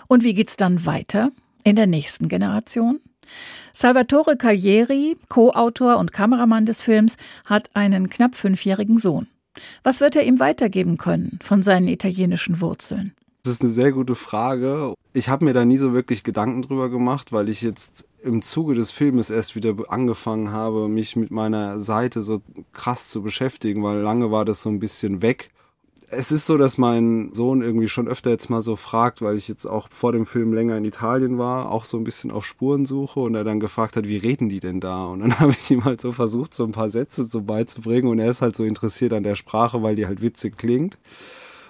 Und 0.06 0.24
wie 0.24 0.32
geht's 0.32 0.56
dann 0.56 0.86
weiter? 0.86 1.30
In 1.68 1.76
der 1.76 1.86
nächsten 1.86 2.28
Generation? 2.28 3.00
Salvatore 3.72 4.36
Caglieri, 4.36 5.16
Co-Autor 5.28 5.98
und 5.98 6.12
Kameramann 6.12 6.66
des 6.66 6.82
Films, 6.82 7.16
hat 7.44 7.70
einen 7.74 8.08
knapp 8.08 8.34
fünfjährigen 8.34 8.98
Sohn. 8.98 9.28
Was 9.82 10.00
wird 10.00 10.16
er 10.16 10.24
ihm 10.24 10.40
weitergeben 10.40 10.96
können 10.96 11.38
von 11.42 11.62
seinen 11.62 11.88
italienischen 11.88 12.60
Wurzeln? 12.60 13.12
Das 13.42 13.52
ist 13.52 13.62
eine 13.62 13.70
sehr 13.70 13.92
gute 13.92 14.14
Frage. 14.14 14.94
Ich 15.12 15.28
habe 15.28 15.44
mir 15.44 15.52
da 15.52 15.64
nie 15.64 15.78
so 15.78 15.92
wirklich 15.92 16.22
Gedanken 16.22 16.62
drüber 16.62 16.88
gemacht, 16.88 17.32
weil 17.32 17.48
ich 17.48 17.62
jetzt 17.62 18.06
im 18.22 18.42
Zuge 18.42 18.74
des 18.74 18.90
Filmes 18.90 19.30
erst 19.30 19.54
wieder 19.54 19.74
angefangen 19.88 20.50
habe, 20.50 20.88
mich 20.88 21.16
mit 21.16 21.30
meiner 21.30 21.80
Seite 21.80 22.22
so 22.22 22.40
krass 22.72 23.08
zu 23.08 23.22
beschäftigen, 23.22 23.82
weil 23.82 23.98
lange 23.98 24.30
war 24.30 24.44
das 24.44 24.62
so 24.62 24.70
ein 24.70 24.80
bisschen 24.80 25.22
weg 25.22 25.50
es 26.10 26.32
ist 26.32 26.46
so, 26.46 26.56
dass 26.56 26.78
mein 26.78 27.32
Sohn 27.32 27.62
irgendwie 27.62 27.88
schon 27.88 28.08
öfter 28.08 28.30
jetzt 28.30 28.50
mal 28.50 28.62
so 28.62 28.76
fragt, 28.76 29.22
weil 29.22 29.36
ich 29.36 29.48
jetzt 29.48 29.66
auch 29.66 29.88
vor 29.90 30.12
dem 30.12 30.26
Film 30.26 30.52
länger 30.52 30.76
in 30.76 30.84
Italien 30.84 31.38
war, 31.38 31.70
auch 31.70 31.84
so 31.84 31.96
ein 31.96 32.04
bisschen 32.04 32.30
auf 32.30 32.46
Spurensuche 32.46 33.20
und 33.20 33.34
er 33.34 33.44
dann 33.44 33.60
gefragt 33.60 33.96
hat, 33.96 34.06
wie 34.06 34.16
reden 34.16 34.48
die 34.48 34.60
denn 34.60 34.80
da? 34.80 35.06
Und 35.06 35.20
dann 35.20 35.38
habe 35.40 35.52
ich 35.52 35.70
ihm 35.70 35.84
halt 35.84 36.00
so 36.00 36.12
versucht, 36.12 36.54
so 36.54 36.64
ein 36.64 36.72
paar 36.72 36.90
Sätze 36.90 37.24
so 37.24 37.42
beizubringen 37.42 38.08
und 38.08 38.18
er 38.18 38.30
ist 38.30 38.42
halt 38.42 38.56
so 38.56 38.64
interessiert 38.64 39.12
an 39.12 39.22
der 39.22 39.34
Sprache, 39.34 39.82
weil 39.82 39.96
die 39.96 40.06
halt 40.06 40.22
witzig 40.22 40.56
klingt. 40.56 40.98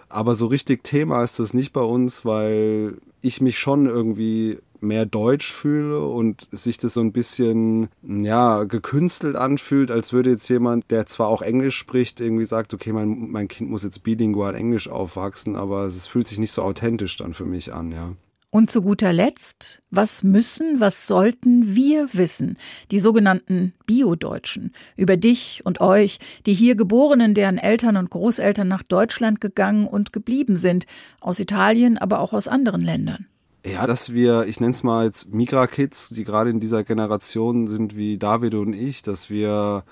Aber 0.09 0.35
so 0.35 0.47
richtig 0.47 0.85
Thema 0.85 1.23
ist 1.23 1.38
das 1.38 1.52
nicht 1.52 1.73
bei 1.73 1.83
uns, 1.83 2.25
weil 2.25 2.97
ich 3.21 3.40
mich 3.40 3.59
schon 3.59 3.87
irgendwie 3.87 4.59
mehr 4.81 5.07
deutsch 5.07 5.53
fühle 5.53 6.05
und 6.05 6.49
sich 6.53 6.79
das 6.79 6.95
so 6.95 7.01
ein 7.01 7.13
bisschen, 7.13 7.89
ja, 8.03 8.65
gekünstelt 8.65 9.37
anfühlt, 9.37 9.91
als 9.91 10.13
würde 10.13 10.31
jetzt 10.31 10.49
jemand, 10.49 10.91
der 10.91 11.07
zwar 11.07 11.29
auch 11.29 11.43
Englisch 11.43 11.77
spricht, 11.77 12.21
irgendwie 12.21 12.45
sagt, 12.45 12.75
okay, 12.75 12.93
mein, 12.93 13.31
mein 13.31 13.49
Kind 13.49 13.71
muss 13.71 13.85
jetzt 13.85 14.03
bilingual 14.03 14.55
Englisch 14.55 14.89
aufwachsen, 14.89 15.57
aber 15.57 15.85
es 15.87 16.07
fühlt 16.07 16.29
sich 16.29 16.39
nicht 16.39 16.53
so 16.53 16.63
authentisch 16.63 17.17
dann 17.17 17.35
für 17.35 17.47
mich 17.47 17.73
an, 17.73 17.93
ja. 17.93 18.15
Und 18.51 18.71
zu 18.71 18.81
guter 18.81 19.13
Letzt, 19.13 19.83
was 19.91 20.23
müssen, 20.23 20.81
was 20.81 21.07
sollten 21.07 21.75
wir 21.75 22.09
wissen, 22.15 22.57
die 22.91 22.99
sogenannten 22.99 23.75
Bio-Deutschen, 23.87 24.73
über 24.97 25.19
dich 25.19 25.61
und 25.65 25.83
euch, 25.83 26.19
die 26.47 26.55
hier 26.55 26.75
Geborenen, 26.75 27.35
deren 27.35 27.59
Eltern 27.59 27.99
und 27.99 28.09
Großeltern 28.09 28.67
nach 28.67 28.83
Deutschland 28.83 29.43
gegangen 29.43 29.87
und 29.87 30.15
geblieben 30.15 30.57
sind, 30.57 30.87
aus 31.21 31.41
Italien, 31.41 31.99
aber 31.99 32.21
auch 32.21 32.33
aus 32.33 32.49
anderen 32.49 32.81
Ländern? 32.81 33.27
Ja, 33.65 33.87
dass 33.87 34.12
wir, 34.12 34.47
ich 34.47 34.61
nenne 34.61 34.73
es 34.73 34.83
mal 34.83 35.05
jetzt 35.05 35.33
Migra-Kids, 35.35 36.11
die 36.11 36.25
gerade 36.25 36.50
in 36.50 36.61
dieser 36.61 36.85
Generation 36.85 37.67
sind 37.67 37.97
wie 37.97 38.17
David 38.17 38.55
und 38.55 38.73
ich, 38.73 39.03
dass 39.03 39.31
wir 39.31 39.85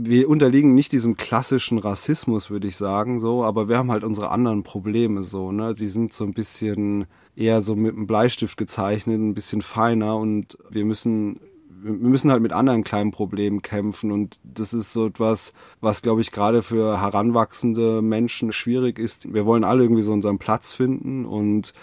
wir 0.00 0.28
unterliegen 0.28 0.74
nicht 0.74 0.92
diesem 0.92 1.16
klassischen 1.16 1.78
Rassismus, 1.78 2.50
würde 2.50 2.68
ich 2.68 2.76
sagen, 2.76 3.18
so, 3.18 3.42
aber 3.42 3.68
wir 3.68 3.78
haben 3.78 3.90
halt 3.90 4.04
unsere 4.04 4.30
anderen 4.30 4.62
Probleme 4.62 5.24
so, 5.24 5.50
ne? 5.50 5.74
Die 5.74 5.88
sind 5.88 6.12
so 6.12 6.22
ein 6.24 6.34
bisschen 6.34 7.06
eher 7.34 7.62
so 7.62 7.74
mit 7.74 7.96
einem 7.96 8.06
Bleistift 8.06 8.56
gezeichnet, 8.56 9.20
ein 9.20 9.34
bisschen 9.34 9.60
feiner 9.60 10.16
und 10.16 10.56
wir 10.70 10.84
müssen 10.84 11.40
wir 11.80 11.92
müssen 11.92 12.30
halt 12.30 12.42
mit 12.42 12.52
anderen 12.52 12.82
kleinen 12.82 13.12
Problemen 13.12 13.62
kämpfen 13.62 14.10
und 14.10 14.40
das 14.42 14.72
ist 14.72 14.92
so 14.92 15.06
etwas, 15.06 15.52
was 15.80 16.02
glaube 16.02 16.20
ich 16.20 16.32
gerade 16.32 16.62
für 16.62 17.00
heranwachsende 17.00 18.02
Menschen 18.02 18.52
schwierig 18.52 18.98
ist. 18.98 19.32
Wir 19.32 19.46
wollen 19.46 19.64
alle 19.64 19.84
irgendwie 19.84 20.02
so 20.02 20.12
unseren 20.12 20.38
Platz 20.38 20.72
finden 20.72 21.24
und 21.24 21.74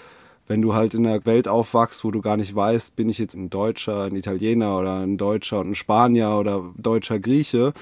wenn 0.47 0.61
du 0.61 0.73
halt 0.73 0.93
in 0.93 1.05
einer 1.05 1.25
Welt 1.25 1.47
aufwachst, 1.47 2.03
wo 2.03 2.11
du 2.11 2.21
gar 2.21 2.37
nicht 2.37 2.55
weißt, 2.55 2.95
bin 2.95 3.09
ich 3.09 3.17
jetzt 3.17 3.35
ein 3.35 3.49
Deutscher, 3.49 4.03
ein 4.03 4.15
Italiener 4.15 4.77
oder 4.77 4.99
ein 4.99 5.17
Deutscher 5.17 5.59
und 5.59 5.71
ein 5.71 5.75
Spanier 5.75 6.31
oder 6.31 6.71
deutscher 6.77 7.19
Grieche, 7.19 7.73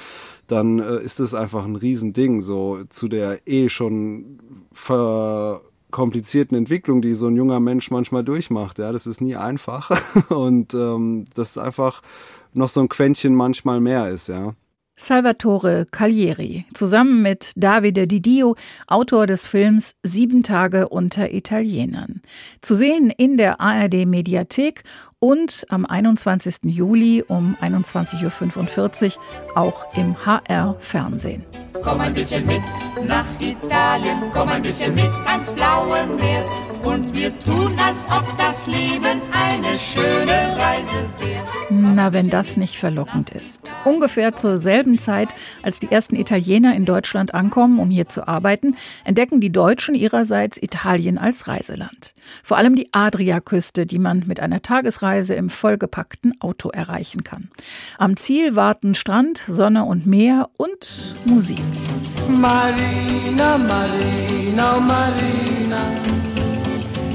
dann 0.48 0.80
äh, 0.80 1.00
ist 1.02 1.20
es 1.20 1.34
einfach 1.34 1.66
ein 1.66 1.76
Riesending, 1.76 2.42
so 2.42 2.84
zu 2.90 3.08
der 3.08 3.48
eh 3.48 3.70
schon 3.70 4.40
verkomplizierten 4.72 6.58
Entwicklung, 6.58 7.02
die 7.02 7.14
so 7.14 7.28
ein 7.28 7.36
junger 7.36 7.60
Mensch 7.60 7.92
manchmal 7.92 8.24
durchmacht. 8.24 8.80
Ja, 8.80 8.92
das 8.92 9.08
ist 9.08 9.22
nie 9.22 9.36
einfach 9.36 9.92
und 10.30 10.74
ähm, 10.74 11.26
das 11.36 11.52
ist 11.52 11.58
einfach 11.58 12.02
noch 12.54 12.70
so 12.70 12.82
ein 12.82 12.90
Quäntchen 12.90 13.36
manchmal 13.36 13.80
mehr 13.80 14.10
ist, 14.10 14.30
ja. 14.30 14.54
Salvatore 14.96 15.88
Caglieri, 15.90 16.66
zusammen 16.74 17.24
mit 17.24 17.54
Davide 17.56 18.06
Didio, 18.08 18.56
Autor 18.88 19.26
des 19.26 19.48
Films 19.48 19.96
Sieben 20.04 20.44
Tage 20.44 20.88
unter 20.88 21.34
Italienern. 21.34 22.22
Zu 22.62 22.76
sehen 22.76 23.10
in 23.10 23.38
der 23.38 23.60
ARD 23.60 24.06
Mediathek 24.06 24.84
und 25.24 25.66
am 25.70 25.86
21. 25.86 26.64
Juli 26.64 27.24
um 27.26 27.56
21.45 27.62 29.16
Uhr 29.16 29.58
auch 29.58 29.86
im 29.96 30.18
HR 30.26 30.76
Fernsehen. 30.80 31.46
Komm 31.82 32.02
ein 32.02 32.12
bisschen 32.12 32.46
mit 32.46 32.62
nach 33.08 33.26
Italien, 33.40 34.18
komm 34.34 34.50
ein 34.50 34.62
bisschen 34.62 34.94
mit 34.94 35.10
ans 35.26 35.50
blaue 35.54 36.06
Meer 36.18 36.44
und 36.84 37.14
wir 37.14 37.32
tun, 37.40 37.74
als 37.80 38.06
ob 38.08 38.38
das 38.38 38.68
Leben 38.68 39.22
eine 39.32 39.78
schöne 39.78 40.58
Reise 40.58 41.06
wäre. 41.20 41.44
Na, 41.70 42.14
wenn 42.14 42.30
das 42.30 42.58
nicht 42.58 42.78
verlockend 42.78 43.30
ist. 43.32 43.74
Ungefähr 43.86 44.36
zur 44.36 44.58
selben 44.58 44.98
Zeit, 44.98 45.34
als 45.64 45.80
die 45.80 45.92
ersten 45.92 46.16
Italiener 46.16 46.76
in 46.76 46.86
Deutschland 46.86 47.34
ankommen, 47.34 47.80
um 47.80 47.90
hier 47.90 48.08
zu 48.08 48.28
arbeiten, 48.28 48.76
entdecken 49.06 49.40
die 49.40 49.52
Deutschen 49.52 49.96
ihrerseits 49.96 50.62
Italien 50.62 51.18
als 51.18 51.48
Reiseland. 51.48 52.14
Vor 52.44 52.58
allem 52.58 52.76
die 52.76 52.94
Adriaküste, 52.94 53.86
die 53.86 54.00
man 54.00 54.24
mit 54.28 54.40
einer 54.40 54.62
Tagesreise 54.62 55.13
im 55.20 55.50
vollgepackten 55.50 56.34
Auto 56.42 56.70
erreichen 56.70 57.24
kann. 57.24 57.50
Am 57.98 58.18
Ziel 58.18 58.56
warten 58.56 58.96
Strand, 58.96 59.42
Sonne 59.48 59.84
und 59.86 60.06
Meer 60.06 60.50
und 60.58 61.14
Musik. 61.26 61.62
Marina, 62.30 63.58
Marina, 63.58 64.80
Marina, 64.80 65.82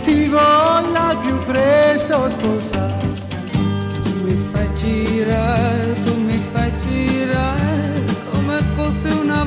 ti 0.04 0.28
voglio 0.28 1.20
più 1.22 1.36
presto 1.46 2.28
sposare. 2.30 3.06
Tu 4.02 4.24
mi 4.24 4.38
fai 4.52 4.68
girare, 4.76 5.94
tu 6.04 6.14
mi 6.20 6.40
fai 6.52 6.72
girare 6.80 8.04
come 8.30 8.58
fosse 8.76 9.12
una 9.14 9.46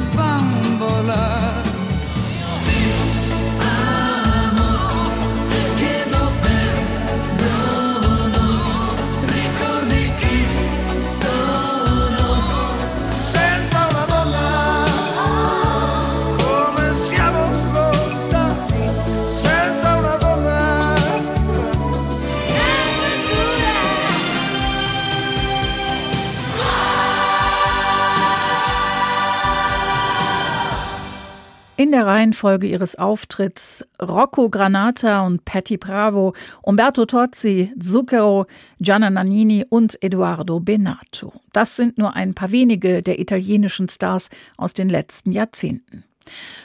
In 31.81 31.91
der 31.91 32.05
Reihenfolge 32.05 32.67
ihres 32.67 32.99
Auftritts 32.99 33.83
Rocco 33.99 34.51
Granata 34.51 35.25
und 35.25 35.45
Patti 35.45 35.77
Bravo, 35.77 36.35
Umberto 36.61 37.07
Tozzi, 37.07 37.73
Zucchero, 37.81 38.45
Gianna 38.79 39.09
Nannini 39.09 39.65
und 39.67 39.97
Eduardo 40.03 40.59
Benato. 40.59 41.33
Das 41.53 41.75
sind 41.75 41.97
nur 41.97 42.15
ein 42.15 42.35
paar 42.35 42.51
wenige 42.51 43.01
der 43.01 43.19
italienischen 43.19 43.89
Stars 43.89 44.29
aus 44.57 44.75
den 44.75 44.89
letzten 44.89 45.31
Jahrzehnten. 45.31 46.03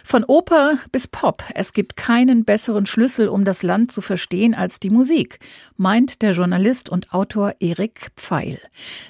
Von 0.05 0.23
Oper 0.23 0.77
bis 0.93 1.09
Pop, 1.09 1.43
es 1.55 1.73
gibt 1.73 1.97
keinen 1.97 2.45
besseren 2.45 2.85
Schlüssel, 2.85 3.29
um 3.29 3.47
das 3.47 3.63
Land 3.63 3.93
zu 3.93 4.03
verstehen 4.03 4.55
als 4.55 4.81
die 4.81 4.91
Musik, 4.91 5.39
meint 5.79 6.21
der 6.21 6.33
Journalist 6.33 6.91
und 6.91 7.15
Autor 7.15 7.55
Erik 7.59 8.11
Pfeil. 8.17 8.61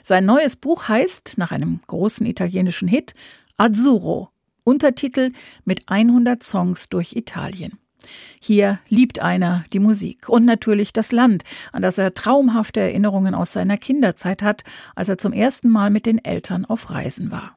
Sein 0.04 0.24
neues 0.24 0.54
Buch 0.54 0.86
heißt, 0.86 1.34
nach 1.36 1.50
einem 1.50 1.80
großen 1.88 2.24
italienischen 2.26 2.86
Hit, 2.86 3.14
Azzurro, 3.56 4.28
Untertitel 4.66 5.30
mit 5.64 5.82
100 5.86 6.42
Songs 6.42 6.88
durch 6.88 7.14
Italien. 7.14 7.78
Hier 8.40 8.80
liebt 8.88 9.20
einer 9.20 9.64
die 9.72 9.78
Musik 9.78 10.28
und 10.28 10.44
natürlich 10.44 10.92
das 10.92 11.12
Land, 11.12 11.44
an 11.72 11.82
das 11.82 11.98
er 11.98 12.14
traumhafte 12.14 12.80
Erinnerungen 12.80 13.34
aus 13.34 13.52
seiner 13.52 13.76
Kinderzeit 13.76 14.42
hat, 14.42 14.64
als 14.96 15.08
er 15.08 15.18
zum 15.18 15.32
ersten 15.32 15.70
Mal 15.70 15.90
mit 15.90 16.04
den 16.06 16.24
Eltern 16.24 16.64
auf 16.64 16.90
Reisen 16.90 17.30
war. 17.30 17.56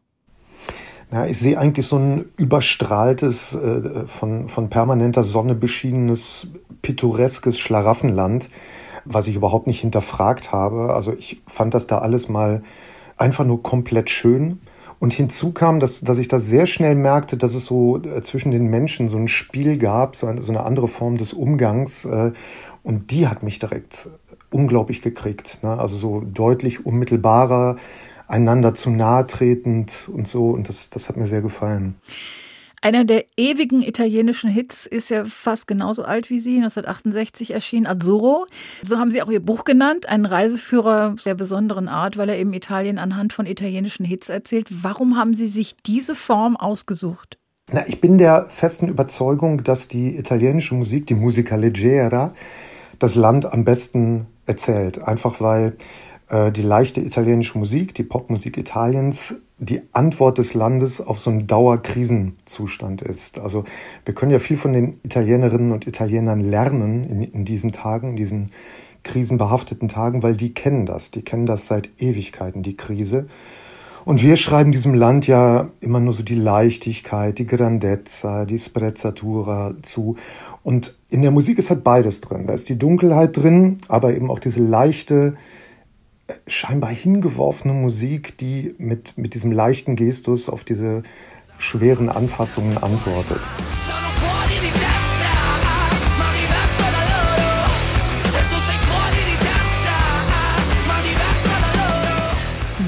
Ja, 1.11 1.25
ich 1.25 1.39
sehe 1.39 1.57
eigentlich 1.57 1.87
so 1.87 1.97
ein 1.97 2.25
überstrahltes, 2.37 3.55
äh, 3.55 4.05
von, 4.05 4.47
von 4.47 4.69
permanenter 4.69 5.23
Sonne 5.23 5.55
beschiedenes, 5.55 6.47
pittoreskes 6.83 7.57
Schlaraffenland, 7.57 8.49
was 9.05 9.25
ich 9.25 9.35
überhaupt 9.35 9.65
nicht 9.65 9.81
hinterfragt 9.81 10.51
habe. 10.51 10.93
Also 10.93 11.13
ich 11.13 11.41
fand 11.47 11.73
das 11.73 11.87
da 11.87 11.97
alles 11.97 12.29
mal 12.29 12.61
einfach 13.17 13.45
nur 13.45 13.63
komplett 13.63 14.11
schön. 14.11 14.59
Und 14.99 15.13
hinzu 15.13 15.53
kam, 15.53 15.79
dass, 15.79 16.01
dass 16.01 16.19
ich 16.19 16.27
da 16.27 16.39
sehr 16.39 16.65
schnell 16.65 16.93
merkte, 16.93 17.37
dass 17.37 17.55
es 17.55 17.65
so 17.65 18.01
äh, 18.03 18.21
zwischen 18.21 18.51
den 18.51 18.65
Menschen 18.65 19.07
so 19.07 19.17
ein 19.17 19.29
Spiel 19.29 19.77
gab, 19.77 20.15
so 20.15 20.27
eine, 20.27 20.43
so 20.43 20.51
eine 20.51 20.63
andere 20.63 20.89
Form 20.89 21.17
des 21.17 21.31
Umgangs. 21.31 22.03
Äh, 22.05 22.33
und 22.83 23.11
die 23.11 23.27
hat 23.27 23.41
mich 23.41 23.59
direkt 23.59 24.09
unglaublich 24.51 25.01
gekriegt. 25.01 25.59
Ne? 25.61 25.79
Also 25.79 25.97
so 25.97 26.21
deutlich 26.21 26.85
unmittelbarer, 26.85 27.77
einander 28.27 28.73
zu 28.73 28.89
nahe 28.89 29.25
tretend 29.25 30.09
und 30.11 30.27
so. 30.27 30.49
Und 30.49 30.67
das, 30.67 30.89
das 30.89 31.07
hat 31.07 31.15
mir 31.15 31.27
sehr 31.27 31.41
gefallen. 31.41 31.95
Einer 32.81 33.05
der 33.05 33.25
ewigen 33.35 33.81
italienischen 33.81 34.49
Hits 34.49 34.85
ist 34.85 35.09
ja 35.09 35.25
fast 35.25 35.67
genauso 35.67 36.03
alt 36.03 36.29
wie 36.29 36.39
Sie, 36.39 36.57
1968 36.57 37.51
erschien 37.51 37.85
Azzurro. 37.85 38.47
So 38.83 38.97
haben 38.97 39.11
Sie 39.11 39.21
auch 39.21 39.29
Ihr 39.29 39.41
Buch 39.41 39.65
genannt, 39.65 40.07
ein 40.07 40.25
Reiseführer 40.25 41.15
der 41.25 41.35
besonderen 41.35 41.87
Art, 41.87 42.17
weil 42.17 42.29
er 42.29 42.37
eben 42.37 42.53
Italien 42.53 42.97
anhand 42.97 43.33
von 43.33 43.45
italienischen 43.45 44.05
Hits 44.05 44.29
erzählt. 44.29 44.67
Warum 44.69 45.17
haben 45.17 45.33
Sie 45.33 45.47
sich 45.47 45.75
diese 45.85 46.15
Form 46.15 46.55
ausgesucht? 46.55 47.37
Na, 47.71 47.85
ich 47.87 48.01
bin 48.01 48.17
der 48.17 48.45
festen 48.45 48.87
Überzeugung, 48.87 49.63
dass 49.63 49.87
die 49.87 50.17
italienische 50.17 50.73
Musik, 50.73 51.05
die 51.05 51.15
Musica 51.15 51.55
Leggera, 51.55 52.33
das 52.97 53.15
Land 53.15 53.51
am 53.51 53.63
besten 53.63 54.27
erzählt. 54.45 55.01
Einfach 55.01 55.39
weil 55.39 55.75
äh, 56.29 56.51
die 56.51 56.61
leichte 56.61 57.01
italienische 57.01 57.57
Musik, 57.57 57.93
die 57.93 58.03
Popmusik 58.03 58.57
Italiens, 58.57 59.35
die 59.59 59.81
Antwort 59.91 60.37
des 60.37 60.53
Landes 60.53 61.01
auf 61.01 61.19
so 61.19 61.29
einen 61.29 61.45
Dauerkrisenzustand 61.45 63.01
ist. 63.01 63.39
Also 63.39 63.65
wir 64.05 64.13
können 64.13 64.31
ja 64.31 64.39
viel 64.39 64.57
von 64.57 64.73
den 64.73 64.99
Italienerinnen 65.03 65.71
und 65.71 65.85
Italienern 65.85 66.39
lernen 66.39 67.03
in, 67.03 67.23
in 67.23 67.45
diesen 67.45 67.71
Tagen, 67.71 68.11
in 68.11 68.15
diesen 68.15 68.51
krisenbehafteten 69.03 69.87
Tagen, 69.87 70.23
weil 70.23 70.35
die 70.35 70.53
kennen 70.53 70.85
das, 70.85 71.11
die 71.11 71.21
kennen 71.21 71.45
das 71.45 71.67
seit 71.67 71.89
Ewigkeiten, 72.01 72.63
die 72.63 72.77
Krise. 72.77 73.27
Und 74.05 74.23
wir 74.23 74.37
schreiben 74.37 74.71
diesem 74.71 74.93
Land 74.93 75.27
ja 75.27 75.69
immer 75.81 75.99
nur 75.99 76.13
so 76.13 76.23
die 76.23 76.35
Leichtigkeit, 76.35 77.37
die 77.37 77.45
Grandezza, 77.45 78.45
die 78.45 78.57
Sprezzatura 78.57 79.75
zu. 79.81 80.15
Und 80.63 80.95
in 81.09 81.21
der 81.21 81.31
Musik 81.31 81.59
ist 81.59 81.69
halt 81.69 81.83
beides 81.83 82.21
drin. 82.21 82.45
Da 82.47 82.53
ist 82.53 82.69
die 82.69 82.77
Dunkelheit 82.77 83.35
drin, 83.35 83.77
aber 83.87 84.13
eben 84.13 84.31
auch 84.31 84.39
diese 84.39 84.63
leichte, 84.63 85.35
scheinbar 86.47 86.91
hingeworfene 86.91 87.73
Musik, 87.73 88.37
die 88.37 88.75
mit, 88.77 89.17
mit 89.17 89.33
diesem 89.33 89.51
leichten 89.51 89.95
Gestus 89.95 90.49
auf 90.49 90.63
diese 90.63 91.03
schweren 91.57 92.09
Anfassungen 92.09 92.77
antwortet. 92.77 93.41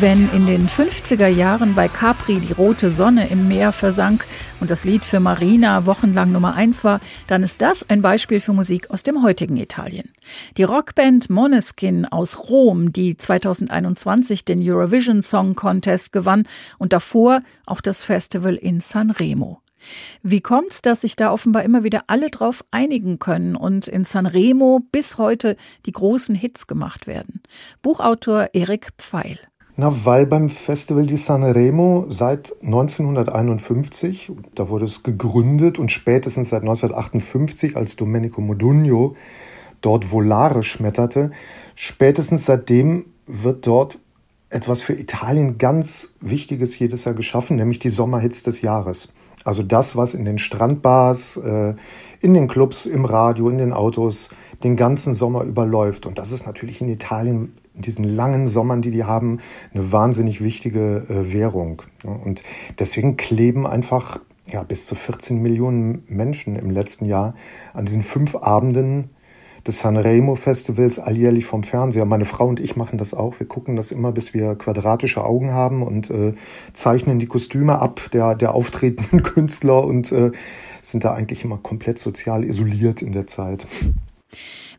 Wenn 0.01 0.31
in 0.31 0.47
den 0.47 0.67
50er 0.67 1.27
Jahren 1.27 1.75
bei 1.75 1.87
Capri 1.87 2.39
die 2.39 2.53
rote 2.53 2.89
Sonne 2.89 3.27
im 3.27 3.47
Meer 3.47 3.71
versank 3.71 4.25
und 4.59 4.71
das 4.71 4.83
Lied 4.83 5.05
für 5.05 5.19
Marina 5.19 5.85
wochenlang 5.85 6.31
Nummer 6.31 6.55
eins 6.55 6.83
war, 6.83 6.99
dann 7.27 7.43
ist 7.43 7.61
das 7.61 7.87
ein 7.87 8.01
Beispiel 8.01 8.39
für 8.39 8.51
Musik 8.51 8.89
aus 8.89 9.03
dem 9.03 9.21
heutigen 9.21 9.57
Italien. 9.57 10.11
Die 10.57 10.63
Rockband 10.63 11.29
Moneskin 11.29 12.07
aus 12.07 12.49
Rom, 12.49 12.91
die 12.91 13.15
2021 13.15 14.43
den 14.43 14.67
Eurovision 14.67 15.21
Song 15.21 15.53
Contest 15.53 16.11
gewann 16.11 16.47
und 16.79 16.93
davor 16.93 17.41
auch 17.67 17.79
das 17.79 18.03
Festival 18.03 18.55
in 18.55 18.79
Sanremo. 18.79 19.61
Wie 20.23 20.41
kommt's, 20.41 20.81
dass 20.81 21.01
sich 21.01 21.15
da 21.15 21.31
offenbar 21.31 21.61
immer 21.61 21.83
wieder 21.83 22.05
alle 22.07 22.31
drauf 22.31 22.65
einigen 22.71 23.19
können 23.19 23.55
und 23.55 23.87
in 23.87 24.03
Sanremo 24.03 24.81
bis 24.91 25.19
heute 25.19 25.57
die 25.85 25.91
großen 25.91 26.33
Hits 26.33 26.65
gemacht 26.65 27.05
werden? 27.05 27.41
Buchautor 27.83 28.49
Erik 28.53 28.93
Pfeil. 28.97 29.37
Na, 29.77 30.05
weil 30.05 30.25
beim 30.25 30.49
Festival 30.49 31.05
di 31.05 31.15
Sanremo 31.15 32.05
seit 32.09 32.53
1951, 32.61 34.31
da 34.53 34.67
wurde 34.67 34.85
es 34.85 35.01
gegründet 35.01 35.79
und 35.79 35.91
spätestens 35.91 36.49
seit 36.49 36.61
1958, 36.61 37.77
als 37.77 37.95
Domenico 37.95 38.41
Modugno 38.41 39.15
dort 39.79 40.11
Volare 40.11 40.63
schmetterte, 40.63 41.31
spätestens 41.75 42.45
seitdem 42.45 43.05
wird 43.27 43.65
dort 43.65 43.99
etwas 44.49 44.81
für 44.81 44.93
Italien 44.93 45.57
ganz 45.57 46.09
Wichtiges 46.19 46.77
jedes 46.77 47.05
Jahr 47.05 47.15
geschaffen, 47.15 47.55
nämlich 47.55 47.79
die 47.79 47.89
Sommerhits 47.89 48.43
des 48.43 48.61
Jahres. 48.61 49.13
Also 49.43 49.63
das, 49.63 49.95
was 49.95 50.13
in 50.13 50.25
den 50.25 50.37
Strandbars, 50.37 51.37
äh, 51.37 51.73
in 52.19 52.33
den 52.33 52.47
Clubs, 52.47 52.85
im 52.85 53.05
Radio, 53.05 53.49
in 53.49 53.57
den 53.57 53.73
Autos 53.73 54.29
den 54.63 54.75
ganzen 54.75 55.13
Sommer 55.13 55.43
überläuft. 55.43 56.05
Und 56.05 56.17
das 56.17 56.31
ist 56.31 56.45
natürlich 56.45 56.81
in 56.81 56.89
Italien 56.89 57.53
in 57.73 57.81
diesen 57.81 58.03
langen 58.03 58.47
Sommern, 58.47 58.81
die 58.81 58.91
die 58.91 59.03
haben, 59.03 59.39
eine 59.73 59.91
wahnsinnig 59.91 60.41
wichtige 60.41 61.05
äh, 61.09 61.33
Währung. 61.33 61.81
Und 62.03 62.43
deswegen 62.79 63.17
kleben 63.17 63.65
einfach 63.65 64.19
ja, 64.47 64.63
bis 64.63 64.85
zu 64.85 64.95
14 64.95 65.41
Millionen 65.41 66.03
Menschen 66.07 66.55
im 66.55 66.69
letzten 66.69 67.05
Jahr 67.05 67.35
an 67.73 67.85
diesen 67.85 68.01
fünf 68.01 68.35
Abenden 68.35 69.09
des 69.65 69.79
Sanremo 69.79 70.35
Festivals 70.35 70.97
alljährlich 70.99 71.45
vom 71.45 71.63
Fernseher. 71.63 72.05
Meine 72.05 72.25
Frau 72.25 72.47
und 72.47 72.59
ich 72.59 72.75
machen 72.75 72.97
das 72.97 73.13
auch. 73.13 73.39
Wir 73.39 73.47
gucken 73.47 73.75
das 73.75 73.91
immer, 73.91 74.11
bis 74.11 74.33
wir 74.33 74.55
quadratische 74.55 75.23
Augen 75.23 75.53
haben 75.53 75.83
und 75.83 76.09
äh, 76.09 76.33
zeichnen 76.73 77.19
die 77.19 77.27
Kostüme 77.27 77.79
ab 77.79 78.01
der, 78.11 78.35
der 78.35 78.53
auftretenden 78.55 79.23
Künstler 79.23 79.83
und 79.83 80.11
äh, 80.11 80.31
sind 80.81 81.03
da 81.03 81.13
eigentlich 81.13 81.43
immer 81.43 81.57
komplett 81.57 81.99
sozial 81.99 82.43
isoliert 82.43 83.03
in 83.03 83.11
der 83.11 83.27
Zeit. 83.27 83.67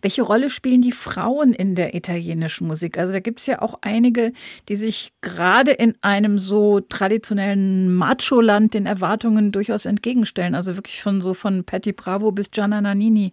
Welche 0.02 0.22
Rolle 0.22 0.50
spielen 0.50 0.82
die 0.82 0.92
Frauen 0.92 1.52
in 1.52 1.74
der 1.74 1.94
italienischen 1.94 2.66
Musik? 2.66 2.98
Also 2.98 3.12
da 3.12 3.20
gibt 3.20 3.40
es 3.40 3.46
ja 3.46 3.62
auch 3.62 3.78
einige, 3.80 4.32
die 4.68 4.76
sich 4.76 5.12
gerade 5.20 5.70
in 5.70 5.94
einem 6.02 6.38
so 6.38 6.80
traditionellen 6.80 7.94
Macho-Land 7.94 8.74
den 8.74 8.86
Erwartungen 8.86 9.52
durchaus 9.52 9.86
entgegenstellen. 9.86 10.54
Also 10.54 10.76
wirklich 10.76 11.02
von 11.02 11.20
so 11.20 11.34
von 11.34 11.64
Patti 11.64 11.92
Bravo 11.92 12.32
bis 12.32 12.50
Gianna 12.50 12.80
Nannini. 12.80 13.32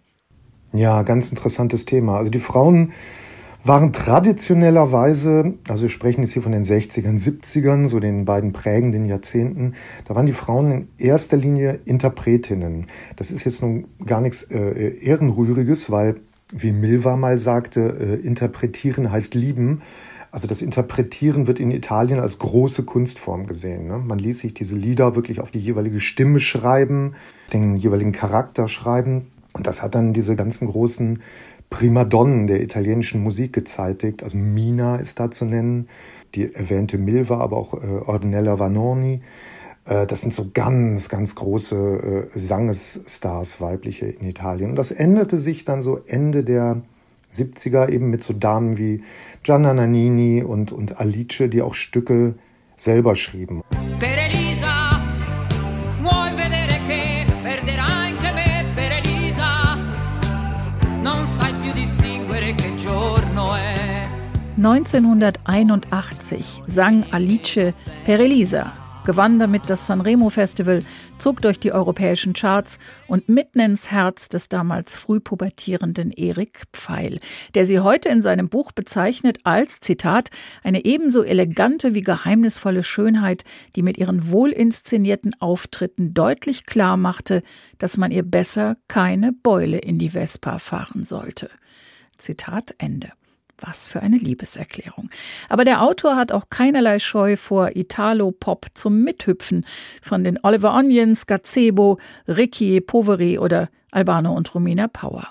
Ja, 0.72 1.02
ganz 1.02 1.30
interessantes 1.30 1.84
Thema. 1.84 2.18
Also 2.18 2.30
die 2.30 2.38
Frauen 2.38 2.92
waren 3.64 3.92
traditionellerweise, 3.92 5.54
also 5.68 5.82
wir 5.82 5.88
sprechen 5.90 6.22
jetzt 6.22 6.32
hier 6.32 6.42
von 6.42 6.52
den 6.52 6.62
60ern, 6.62 7.18
70ern, 7.18 7.88
so 7.88 8.00
den 8.00 8.24
beiden 8.24 8.52
prägenden 8.52 9.04
Jahrzehnten, 9.04 9.74
da 10.06 10.14
waren 10.14 10.26
die 10.26 10.32
Frauen 10.32 10.70
in 10.70 10.88
erster 10.98 11.36
Linie 11.36 11.80
Interpretinnen. 11.84 12.86
Das 13.16 13.30
ist 13.30 13.44
jetzt 13.44 13.60
nun 13.60 13.88
gar 14.06 14.20
nichts 14.20 14.44
äh, 14.44 14.96
Ehrenrühriges, 15.02 15.90
weil, 15.90 16.20
wie 16.52 16.72
Milva 16.72 17.16
mal 17.16 17.38
sagte, 17.38 17.96
äh, 18.00 18.26
interpretieren 18.26 19.10
heißt 19.10 19.34
lieben. 19.34 19.82
Also 20.32 20.46
das 20.46 20.62
Interpretieren 20.62 21.46
wird 21.46 21.58
in 21.58 21.70
Italien 21.72 22.20
als 22.20 22.38
große 22.38 22.84
Kunstform 22.84 23.46
gesehen. 23.46 23.88
Ne? 23.88 23.98
Man 23.98 24.18
ließ 24.18 24.38
sich 24.40 24.54
diese 24.54 24.76
Lieder 24.76 25.16
wirklich 25.16 25.40
auf 25.40 25.50
die 25.50 25.58
jeweilige 25.58 25.98
Stimme 25.98 26.38
schreiben, 26.38 27.14
den 27.52 27.76
jeweiligen 27.76 28.12
Charakter 28.12 28.68
schreiben. 28.68 29.26
Und 29.52 29.66
das 29.66 29.82
hat 29.82 29.96
dann 29.96 30.12
diese 30.12 30.36
ganzen 30.36 30.68
großen 30.68 31.20
Primadonnen 31.68 32.46
der 32.46 32.62
italienischen 32.62 33.22
Musik 33.22 33.52
gezeitigt. 33.52 34.22
Also 34.22 34.36
Mina 34.36 34.96
ist 34.96 35.18
da 35.18 35.30
zu 35.30 35.44
nennen, 35.44 35.88
die 36.34 36.52
erwähnte 36.54 36.98
Milva, 36.98 37.38
aber 37.38 37.56
auch 37.56 37.74
äh, 37.74 37.86
Ordinella 38.06 38.58
Vanoni. 38.58 39.22
Äh, 39.84 40.06
das 40.06 40.20
sind 40.20 40.32
so 40.32 40.50
ganz, 40.52 41.08
ganz 41.08 41.34
große 41.34 42.28
äh, 42.34 42.38
Sangesstars, 42.38 43.60
weibliche 43.60 44.06
in 44.06 44.26
Italien. 44.26 44.70
Und 44.70 44.76
das 44.76 44.90
änderte 44.90 45.38
sich 45.38 45.64
dann 45.64 45.82
so 45.82 46.00
Ende 46.06 46.44
der 46.44 46.82
70er 47.32 47.88
eben 47.88 48.10
mit 48.10 48.22
so 48.22 48.32
Damen 48.32 48.76
wie 48.76 49.02
Gianna 49.42 49.72
Nannini 49.72 50.42
und, 50.42 50.72
und 50.72 51.00
Alice, 51.00 51.48
die 51.48 51.62
auch 51.62 51.74
Stücke 51.74 52.34
selber 52.76 53.14
schrieben. 53.14 53.62
distinguere 61.72 62.54
che 62.54 62.74
giorno 62.76 63.54
è. 63.54 64.08
1981 64.56 66.62
sang 66.66 67.06
Alice 67.10 67.74
per 68.04 68.20
Elisa. 68.20 68.89
Gewann 69.04 69.38
damit 69.38 69.68
das 69.68 69.86
Sanremo 69.86 70.30
Festival, 70.30 70.82
zog 71.18 71.42
durch 71.42 71.58
die 71.58 71.72
europäischen 71.72 72.32
Charts 72.32 72.78
und 73.06 73.28
mitten 73.28 73.60
ins 73.60 73.90
Herz 73.90 74.28
des 74.28 74.48
damals 74.48 74.96
früh 74.96 75.20
pubertierenden 75.20 76.10
Erik 76.10 76.64
Pfeil, 76.72 77.20
der 77.54 77.66
sie 77.66 77.80
heute 77.80 78.08
in 78.08 78.22
seinem 78.22 78.48
Buch 78.48 78.72
bezeichnet 78.72 79.38
als, 79.44 79.80
Zitat, 79.80 80.30
eine 80.62 80.84
ebenso 80.84 81.22
elegante 81.22 81.94
wie 81.94 82.02
geheimnisvolle 82.02 82.82
Schönheit, 82.82 83.44
die 83.76 83.82
mit 83.82 83.98
ihren 83.98 84.30
wohl 84.30 84.50
inszenierten 84.50 85.34
Auftritten 85.40 86.14
deutlich 86.14 86.66
klar 86.66 86.96
machte, 86.96 87.42
dass 87.78 87.96
man 87.96 88.10
ihr 88.10 88.22
besser 88.22 88.76
keine 88.88 89.32
Beule 89.32 89.78
in 89.78 89.98
die 89.98 90.10
Vespa 90.10 90.58
fahren 90.58 91.04
sollte. 91.04 91.50
Zitat 92.18 92.74
Ende. 92.78 93.10
Was 93.60 93.88
für 93.88 94.00
eine 94.00 94.16
Liebeserklärung. 94.16 95.10
Aber 95.48 95.64
der 95.64 95.82
Autor 95.82 96.16
hat 96.16 96.32
auch 96.32 96.50
keinerlei 96.50 96.98
Scheu 96.98 97.36
vor 97.36 97.76
Italo-Pop 97.76 98.66
zum 98.74 99.02
Mithüpfen 99.02 99.66
von 100.02 100.24
den 100.24 100.38
Oliver 100.42 100.74
Onions, 100.74 101.26
Gazebo, 101.26 101.98
Ricky 102.26 102.80
Poveri 102.80 103.38
oder 103.38 103.68
Albano 103.90 104.34
und 104.34 104.54
Romina 104.54 104.88
Power. 104.88 105.28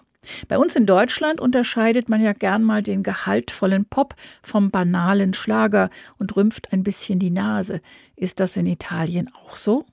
Bei 0.48 0.58
uns 0.58 0.76
in 0.76 0.86
Deutschland 0.86 1.42
unterscheidet 1.42 2.10
man 2.10 2.22
ja 2.22 2.34
gern 2.34 2.64
mal 2.64 2.84
den 2.84 3.04
gehaltvollen 3.04 3.86
Pop 3.86 4.16
vom 4.42 4.70
banalen 4.70 5.34
Schlager 5.34 5.90
und 6.18 6.36
rümpft 6.36 6.72
ein 6.72 6.84
bisschen 6.84 7.20
die 7.20 7.32
Nase. 7.32 7.82
Ist 8.16 8.40
das 8.40 8.58
in 8.58 8.68
Italien 8.68 9.30
auch 9.34 9.56
so? 9.56 9.86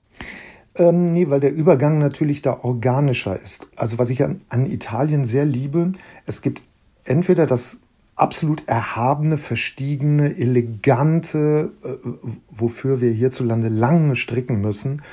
Ähm, 0.75 1.05
nee, 1.05 1.29
weil 1.29 1.39
der 1.39 1.53
Übergang 1.53 1.97
natürlich 1.97 2.41
da 2.41 2.59
organischer 2.63 3.39
ist. 3.39 3.67
Also 3.75 3.97
was 3.97 4.09
ich 4.09 4.23
an, 4.23 4.41
an 4.49 4.65
Italien 4.65 5.23
sehr 5.23 5.45
liebe, 5.45 5.93
es 6.25 6.41
gibt 6.41 6.61
entweder 7.03 7.47
das 7.47 7.77
absolut 8.17 8.67
erhabene, 8.67 9.37
verstiegene, 9.37 10.35
elegante, 10.37 11.71
äh, 11.83 12.07
wofür 12.49 12.99
wir 12.99 13.11
hierzulande 13.11 13.69
lange 13.69 14.15
stricken 14.15 14.59
müssen, 14.59 15.03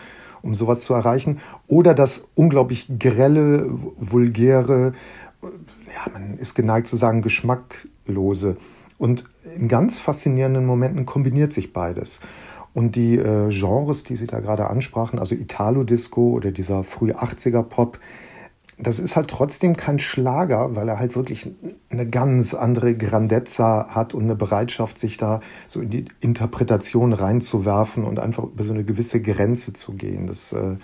um 0.42 0.54
sowas 0.54 0.80
zu 0.80 0.94
erreichen, 0.94 1.40
oder 1.66 1.94
das 1.94 2.28
unglaublich 2.34 2.88
grelle, 2.98 3.68
vulgäre, 3.70 4.94
ja, 5.42 6.12
man 6.12 6.34
ist 6.34 6.54
geneigt 6.54 6.88
zu 6.88 6.96
sagen, 6.96 7.22
geschmacklose. 7.22 8.56
Und 8.98 9.24
in 9.56 9.68
ganz 9.68 9.98
faszinierenden 9.98 10.64
Momenten 10.64 11.06
kombiniert 11.06 11.52
sich 11.52 11.72
beides. 11.72 12.20
Und 12.72 12.96
die 12.96 13.16
äh, 13.16 13.50
Genres, 13.50 14.02
die 14.02 14.16
Sie 14.16 14.26
da 14.26 14.40
gerade 14.40 14.68
ansprachen, 14.68 15.18
also 15.18 15.34
Italo-Disco 15.34 16.30
oder 16.30 16.50
dieser 16.50 16.82
früh 16.84 17.12
80er 17.12 17.62
Pop, 17.62 17.98
das 18.78 18.98
ist 18.98 19.14
halt 19.14 19.28
trotzdem 19.28 19.76
kein 19.76 19.98
Schlager, 19.98 20.74
weil 20.74 20.88
er 20.88 20.98
halt 20.98 21.14
wirklich 21.14 21.50
eine 21.90 22.06
ganz 22.06 22.54
andere 22.54 22.94
Grandezza 22.96 23.88
hat 23.90 24.14
und 24.14 24.24
eine 24.24 24.34
Bereitschaft, 24.34 24.98
sich 24.98 25.16
da 25.16 25.40
so 25.66 25.80
in 25.80 25.90
die 25.90 26.04
Interpretation 26.20 27.12
reinzuwerfen 27.12 28.04
und 28.04 28.18
einfach 28.18 28.44
über 28.44 28.64
so 28.64 28.72
eine 28.72 28.84
gewisse 28.84 29.20
Grenze 29.20 29.72
zu 29.72 29.94
gehen. 29.94 30.26
Das, 30.26 30.52
äh, 30.52 30.76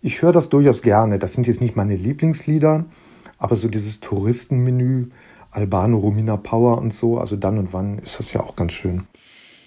ich 0.00 0.22
höre 0.22 0.32
das 0.32 0.50
durchaus 0.50 0.82
gerne. 0.82 1.18
Das 1.18 1.32
sind 1.32 1.46
jetzt 1.46 1.60
nicht 1.60 1.76
meine 1.76 1.96
Lieblingslieder, 1.96 2.84
aber 3.38 3.56
so 3.56 3.68
dieses 3.68 4.00
Touristenmenü, 4.00 5.08
Albano, 5.50 5.98
Romina 5.98 6.36
Power 6.36 6.78
und 6.78 6.94
so, 6.94 7.18
also 7.18 7.36
dann 7.36 7.58
und 7.58 7.72
wann 7.72 7.98
ist 7.98 8.18
das 8.18 8.32
ja 8.32 8.40
auch 8.40 8.56
ganz 8.56 8.72
schön. 8.72 9.06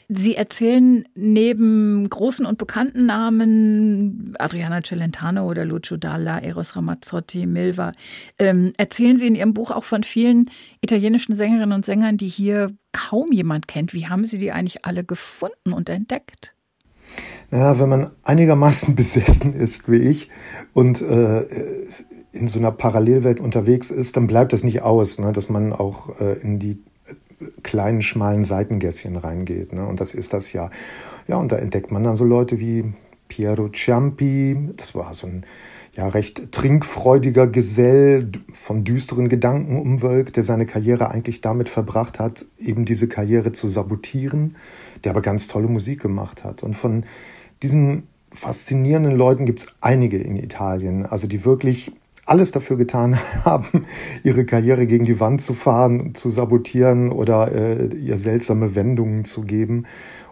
Sie 0.07 0.35
erzählen 0.35 1.07
neben 1.15 2.07
großen 2.09 2.45
und 2.45 2.57
bekannten 2.57 3.05
Namen, 3.05 4.35
Adriana 4.37 4.81
Celentano 4.83 5.49
oder 5.49 5.65
Lucio 5.65 5.97
Dalla, 5.97 6.39
Eros 6.39 6.75
Ramazzotti, 6.75 7.45
Milva, 7.45 7.91
ähm, 8.37 8.73
erzählen 8.77 9.17
Sie 9.17 9.27
in 9.27 9.35
Ihrem 9.35 9.53
Buch 9.53 9.71
auch 9.71 9.83
von 9.83 10.03
vielen 10.03 10.51
italienischen 10.81 11.35
Sängerinnen 11.35 11.73
und 11.73 11.85
Sängern, 11.85 12.17
die 12.17 12.27
hier 12.27 12.71
kaum 12.91 13.31
jemand 13.31 13.67
kennt. 13.67 13.93
Wie 13.93 14.07
haben 14.07 14.25
Sie 14.25 14.37
die 14.37 14.51
eigentlich 14.51 14.85
alle 14.85 15.03
gefunden 15.03 15.73
und 15.73 15.89
entdeckt? 15.89 16.53
Naja, 17.51 17.79
wenn 17.79 17.89
man 17.89 18.11
einigermaßen 18.23 18.95
besessen 18.95 19.53
ist 19.53 19.89
wie 19.89 19.97
ich 19.97 20.29
und 20.73 21.01
äh, 21.01 21.45
in 22.31 22.47
so 22.47 22.59
einer 22.59 22.71
Parallelwelt 22.71 23.39
unterwegs 23.39 23.89
ist, 23.89 24.17
dann 24.17 24.27
bleibt 24.27 24.53
das 24.53 24.63
nicht 24.63 24.81
aus, 24.81 25.19
ne, 25.19 25.31
dass 25.31 25.49
man 25.49 25.73
auch 25.73 26.19
äh, 26.19 26.33
in 26.41 26.59
die 26.59 26.83
kleinen, 27.63 28.01
schmalen 28.01 28.43
Seitengässchen 28.43 29.15
reingeht. 29.15 29.73
Ne? 29.73 29.85
Und 29.85 29.99
das 29.99 30.13
ist 30.13 30.33
das 30.33 30.53
ja. 30.53 30.69
Ja, 31.27 31.37
und 31.37 31.51
da 31.51 31.57
entdeckt 31.57 31.91
man 31.91 32.03
dann 32.03 32.15
so 32.15 32.23
Leute 32.23 32.59
wie 32.59 32.93
Piero 33.27 33.69
Ciampi, 33.69 34.69
das 34.77 34.95
war 34.95 35.13
so 35.13 35.27
ein 35.27 35.45
ja, 35.95 36.07
recht 36.09 36.51
trinkfreudiger 36.51 37.47
Gesell, 37.47 38.29
von 38.51 38.83
düsteren 38.83 39.29
Gedanken 39.29 39.79
umwölkt, 39.79 40.35
der 40.35 40.43
seine 40.43 40.65
Karriere 40.65 41.09
eigentlich 41.09 41.41
damit 41.41 41.69
verbracht 41.69 42.19
hat, 42.19 42.45
eben 42.59 42.85
diese 42.85 43.07
Karriere 43.07 43.53
zu 43.53 43.67
sabotieren, 43.67 44.55
der 45.03 45.11
aber 45.11 45.21
ganz 45.21 45.47
tolle 45.47 45.67
Musik 45.67 46.01
gemacht 46.01 46.43
hat. 46.43 46.63
Und 46.63 46.75
von 46.75 47.05
diesen 47.63 48.07
faszinierenden 48.29 49.15
Leuten 49.15 49.45
gibt 49.45 49.59
es 49.59 49.67
einige 49.79 50.17
in 50.17 50.35
Italien, 50.35 51.05
also 51.05 51.27
die 51.27 51.45
wirklich 51.45 51.93
alles 52.25 52.51
dafür 52.51 52.77
getan 52.77 53.17
haben, 53.45 53.85
ihre 54.23 54.45
Karriere 54.45 54.87
gegen 54.87 55.05
die 55.05 55.19
Wand 55.19 55.41
zu 55.41 55.53
fahren, 55.53 56.15
zu 56.15 56.29
sabotieren 56.29 57.11
oder 57.11 57.51
äh, 57.51 57.95
ihr 57.95 58.17
seltsame 58.17 58.75
Wendungen 58.75 59.25
zu 59.25 59.41
geben. 59.41 59.85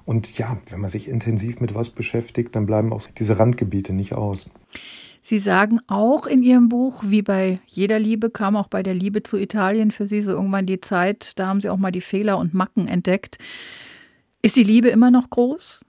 Und 0.06 0.38
ja, 0.38 0.58
wenn 0.70 0.82
man 0.82 0.90
sich 0.90 1.08
intensiv 1.08 1.62
mit 1.62 1.76
was 1.76 1.90
beschäftigt, 1.90 2.56
dann 2.56 2.66
bleiben 2.66 2.92
auch 2.92 3.04
diese 3.18 3.40
Randgebiete 3.40 3.94
nicht 3.94 4.14
aus. 4.14 4.50
Sie 5.22 5.40
sagen 5.40 5.80
auch 5.88 6.28
in 6.28 6.44
Ihrem 6.44 6.68
Buch, 6.68 7.04
wie 7.08 7.22
bei 7.22 7.62
jeder 7.66 7.98
Liebe, 7.98 8.30
kam 8.30 8.58
auch 8.58 8.68
bei 8.68 8.84
der 8.84 8.94
Liebe 8.94 9.24
zu 9.24 9.38
Italien 9.38 9.92
für 9.92 10.06
Sie 10.06 10.20
so 10.20 10.32
irgendwann 10.32 10.66
die 10.66 10.82
Zeit, 10.82 11.40
da 11.40 11.48
haben 11.48 11.62
Sie 11.62 11.70
auch 11.70 11.78
mal 11.78 11.94
die 11.94 12.02
Fehler 12.02 12.38
und 12.38 12.54
Macken 12.54 12.90
entdeckt. 12.90 13.38
Ist 14.42 14.58
die 14.58 14.66
Liebe 14.66 14.90
immer 14.90 15.12
noch 15.12 15.30
groß? 15.30 15.86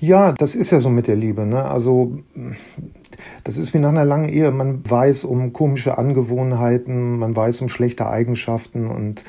Ja, 0.00 0.32
das 0.32 0.54
ist 0.54 0.70
ja 0.70 0.80
so 0.80 0.90
mit 0.90 1.06
der 1.06 1.16
Liebe. 1.16 1.46
Ne? 1.46 1.64
Also 1.64 2.18
das 3.44 3.58
ist 3.58 3.74
wie 3.74 3.78
nach 3.78 3.90
einer 3.90 4.04
langen 4.04 4.28
Ehe. 4.28 4.50
Man 4.50 4.88
weiß 4.88 5.24
um 5.24 5.52
komische 5.52 5.98
Angewohnheiten, 5.98 7.18
man 7.18 7.34
weiß 7.34 7.60
um 7.60 7.68
schlechte 7.68 8.08
Eigenschaften 8.08 8.86
und 8.86 9.24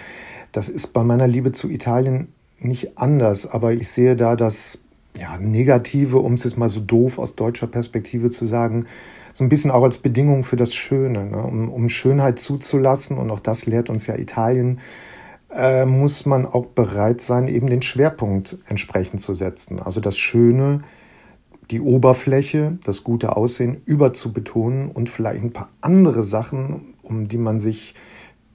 das 0.51 0.69
ist 0.69 0.88
bei 0.88 1.04
meiner 1.04 1.27
Liebe 1.27 1.51
zu 1.51 1.69
Italien 1.69 2.30
nicht 2.60 2.97
anders. 2.97 3.49
Aber 3.49 3.73
ich 3.73 3.88
sehe 3.88 4.15
da 4.15 4.36
das 4.36 4.80
ja, 5.19 5.38
Negative, 5.39 6.19
um 6.19 6.34
es 6.34 6.43
jetzt 6.43 6.58
mal 6.58 6.69
so 6.69 6.80
doof 6.80 7.19
aus 7.19 7.36
deutscher 7.36 7.67
Perspektive 7.67 8.30
zu 8.30 8.45
sagen, 8.45 8.86
so 9.34 9.43
ein 9.43 9.49
bisschen 9.49 9.71
auch 9.71 9.84
als 9.84 9.97
Bedingung 9.97 10.43
für 10.43 10.58
das 10.58 10.73
Schöne. 10.73 11.25
Ne? 11.25 11.43
Um, 11.43 11.69
um 11.69 11.89
Schönheit 11.89 12.39
zuzulassen, 12.39 13.17
und 13.17 13.32
auch 13.32 13.39
das 13.39 13.65
lehrt 13.65 13.89
uns 13.89 14.08
ja 14.08 14.17
Italien, 14.17 14.80
äh, 15.54 15.86
muss 15.86 16.26
man 16.26 16.46
auch 16.46 16.68
bereit 16.68 17.22
sein, 17.22 17.48
eben 17.48 17.68
den 17.68 17.82
Schwerpunkt 17.82 18.58
entsprechend 18.68 19.20
zu 19.20 19.34
setzen. 19.34 19.80
Also 19.80 20.00
das 20.00 20.18
Schöne, 20.18 20.82
die 21.70 21.82
Oberfläche, 21.82 22.78
das 22.84 23.04
gute 23.04 23.36
Aussehen 23.36 23.82
überzubetonen 23.86 24.90
und 24.90 25.10
vielleicht 25.10 25.44
ein 25.44 25.54
paar 25.54 25.70
andere 25.82 26.24
Sachen, 26.24 26.96
um 27.02 27.28
die 27.28 27.38
man 27.38 27.60
sich 27.60 27.96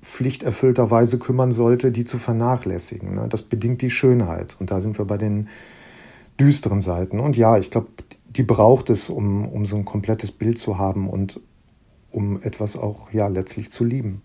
pflichterfüllterweise 0.02 1.18
kümmern 1.18 1.50
sollte, 1.50 1.90
die 1.90 2.04
zu 2.04 2.18
vernachlässigen. 2.18 3.14
Ne? 3.14 3.26
Das 3.28 3.42
bedingt 3.42 3.82
die 3.82 3.90
Schönheit. 3.90 4.56
Und 4.60 4.70
da 4.70 4.80
sind 4.80 4.98
wir 4.98 5.04
bei 5.04 5.16
den 5.16 5.48
düsteren 6.38 6.80
Seiten. 6.80 7.18
Und 7.18 7.36
ja, 7.36 7.58
ich 7.58 7.70
glaube, 7.70 7.88
die 8.28 8.42
braucht 8.42 8.90
es, 8.90 9.10
um, 9.10 9.48
um 9.48 9.64
so 9.64 9.76
ein 9.76 9.84
komplettes 9.84 10.30
Bild 10.30 10.58
zu 10.58 10.78
haben 10.78 11.08
und 11.08 11.40
um 12.10 12.40
etwas 12.42 12.76
auch 12.76 13.10
ja 13.12 13.26
letztlich 13.28 13.70
zu 13.70 13.84
lieben. 13.84 14.22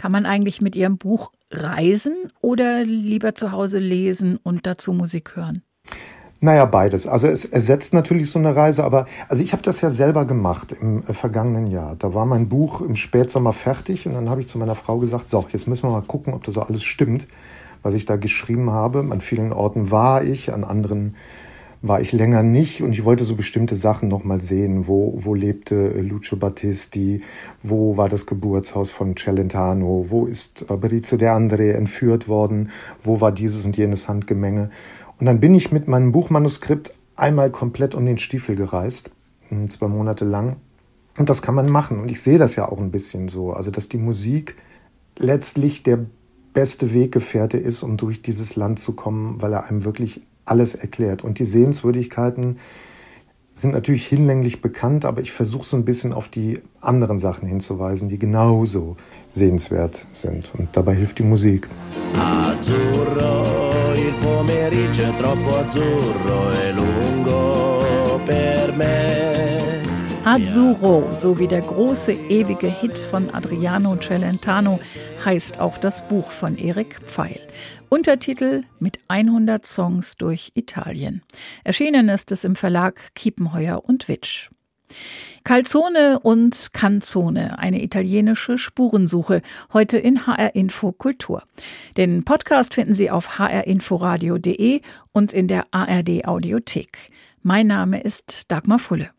Kann 0.00 0.12
man 0.12 0.24
eigentlich 0.24 0.62
mit 0.62 0.76
Ihrem 0.76 0.96
Buch 0.96 1.30
reisen 1.50 2.14
oder 2.40 2.84
lieber 2.84 3.34
zu 3.34 3.52
Hause 3.52 3.78
lesen 3.78 4.38
und 4.42 4.66
dazu 4.66 4.94
Musik 4.94 5.36
hören? 5.36 5.62
Naja, 6.40 6.64
beides. 6.64 7.06
Also 7.06 7.26
es 7.26 7.44
ersetzt 7.44 7.92
natürlich 7.92 8.30
so 8.30 8.38
eine 8.38 8.56
Reise, 8.56 8.82
aber 8.82 9.04
also 9.28 9.42
ich 9.42 9.52
habe 9.52 9.62
das 9.62 9.82
ja 9.82 9.90
selber 9.90 10.24
gemacht 10.24 10.72
im 10.72 11.00
äh, 11.00 11.12
vergangenen 11.12 11.66
Jahr. 11.66 11.96
Da 11.96 12.14
war 12.14 12.24
mein 12.24 12.48
Buch 12.48 12.80
im 12.80 12.96
Spätsommer 12.96 13.52
fertig 13.52 14.06
und 14.06 14.14
dann 14.14 14.30
habe 14.30 14.40
ich 14.40 14.48
zu 14.48 14.56
meiner 14.56 14.74
Frau 14.74 14.96
gesagt, 14.96 15.28
so, 15.28 15.44
jetzt 15.52 15.68
müssen 15.68 15.82
wir 15.82 15.90
mal 15.90 16.00
gucken, 16.00 16.32
ob 16.32 16.44
das 16.44 16.54
so 16.54 16.62
alles 16.62 16.82
stimmt, 16.82 17.26
was 17.82 17.92
ich 17.92 18.06
da 18.06 18.16
geschrieben 18.16 18.70
habe. 18.70 19.06
An 19.10 19.20
vielen 19.20 19.52
Orten 19.52 19.90
war 19.90 20.24
ich, 20.24 20.50
an 20.50 20.64
anderen 20.64 21.14
war 21.82 22.00
ich 22.00 22.12
länger 22.12 22.42
nicht 22.42 22.82
und 22.82 22.92
ich 22.92 23.04
wollte 23.04 23.24
so 23.24 23.34
bestimmte 23.34 23.74
Sachen 23.74 24.08
nochmal 24.08 24.40
sehen. 24.40 24.86
Wo, 24.86 25.14
wo 25.16 25.34
lebte 25.34 26.00
Lucio 26.02 26.36
Battisti? 26.36 27.22
Wo 27.62 27.96
war 27.96 28.08
das 28.08 28.26
Geburtshaus 28.26 28.90
von 28.90 29.16
Celentano? 29.16 30.06
Wo 30.08 30.26
ist 30.26 30.64
Fabrizio 30.68 31.16
De 31.16 31.28
Andre 31.28 31.72
entführt 31.72 32.28
worden? 32.28 32.70
Wo 33.02 33.20
war 33.20 33.32
dieses 33.32 33.64
und 33.64 33.76
jenes 33.76 34.08
Handgemenge? 34.08 34.70
Und 35.18 35.26
dann 35.26 35.40
bin 35.40 35.54
ich 35.54 35.72
mit 35.72 35.88
meinem 35.88 36.12
Buchmanuskript 36.12 36.92
einmal 37.16 37.50
komplett 37.50 37.94
um 37.94 38.04
den 38.04 38.18
Stiefel 38.18 38.56
gereist, 38.56 39.10
hm, 39.48 39.70
zwei 39.70 39.88
Monate 39.88 40.24
lang. 40.24 40.56
Und 41.18 41.28
das 41.28 41.42
kann 41.42 41.54
man 41.54 41.70
machen. 41.70 42.00
Und 42.00 42.10
ich 42.10 42.20
sehe 42.20 42.38
das 42.38 42.56
ja 42.56 42.68
auch 42.68 42.78
ein 42.78 42.90
bisschen 42.90 43.28
so. 43.28 43.52
Also, 43.52 43.70
dass 43.70 43.88
die 43.88 43.98
Musik 43.98 44.54
letztlich 45.18 45.82
der 45.82 45.98
beste 46.52 46.92
Weggefährte 46.94 47.58
ist, 47.58 47.82
um 47.82 47.96
durch 47.96 48.22
dieses 48.22 48.56
Land 48.56 48.80
zu 48.80 48.92
kommen, 48.92 49.40
weil 49.40 49.52
er 49.52 49.68
einem 49.68 49.84
wirklich 49.84 50.22
alles 50.44 50.74
erklärt. 50.74 51.22
Und 51.22 51.38
die 51.38 51.44
Sehenswürdigkeiten 51.44 52.58
sind 53.52 53.72
natürlich 53.72 54.06
hinlänglich 54.06 54.62
bekannt, 54.62 55.04
aber 55.04 55.20
ich 55.20 55.32
versuche 55.32 55.64
so 55.64 55.76
ein 55.76 55.84
bisschen 55.84 56.12
auf 56.12 56.28
die 56.28 56.60
anderen 56.80 57.18
Sachen 57.18 57.46
hinzuweisen, 57.46 58.08
die 58.08 58.18
genauso 58.18 58.96
sehenswert 59.28 60.06
sind. 60.12 60.50
Und 60.56 60.68
dabei 60.72 60.94
hilft 60.94 61.18
die 61.18 61.24
Musik. 61.24 61.68
Azzurro, 62.16 63.94
il 63.94 64.12
pomeriggio 64.20 65.04
è 65.04 65.16
troppo 65.18 65.56
azzurro 65.56 66.52
e 66.52 66.72
lungo 66.72 67.60
Azzurro, 70.24 71.08
so 71.12 71.38
wie 71.38 71.48
der 71.48 71.62
große 71.62 72.12
ewige 72.12 72.68
Hit 72.68 72.98
von 72.98 73.30
Adriano 73.30 73.96
Celentano, 73.96 74.78
heißt 75.24 75.58
auch 75.58 75.78
das 75.78 76.06
Buch 76.06 76.30
von 76.30 76.58
Erik 76.58 77.00
Pfeil. 77.06 77.40
Untertitel 77.90 78.62
mit 78.78 79.00
100 79.08 79.66
Songs 79.66 80.16
durch 80.16 80.52
Italien. 80.54 81.22
Erschienen 81.64 82.08
ist 82.08 82.30
es 82.30 82.44
im 82.44 82.54
Verlag 82.54 83.16
Kiepenheuer 83.16 83.84
und 83.84 84.06
Witsch. 84.06 84.48
Calzone 85.42 86.20
und 86.20 86.72
Canzone, 86.72 87.58
eine 87.58 87.82
italienische 87.82 88.58
Spurensuche, 88.58 89.42
heute 89.72 89.98
in 89.98 90.24
HR 90.24 90.54
Info 90.54 90.92
Kultur. 90.92 91.42
Den 91.96 92.24
Podcast 92.24 92.74
finden 92.74 92.94
Sie 92.94 93.10
auf 93.10 93.40
hrinforadio.de 93.40 94.82
und 95.10 95.32
in 95.32 95.48
der 95.48 95.64
ARD 95.72 96.26
Audiothek. 96.26 97.10
Mein 97.42 97.66
Name 97.66 98.00
ist 98.00 98.52
Dagmar 98.52 98.78
Fulle. 98.78 99.10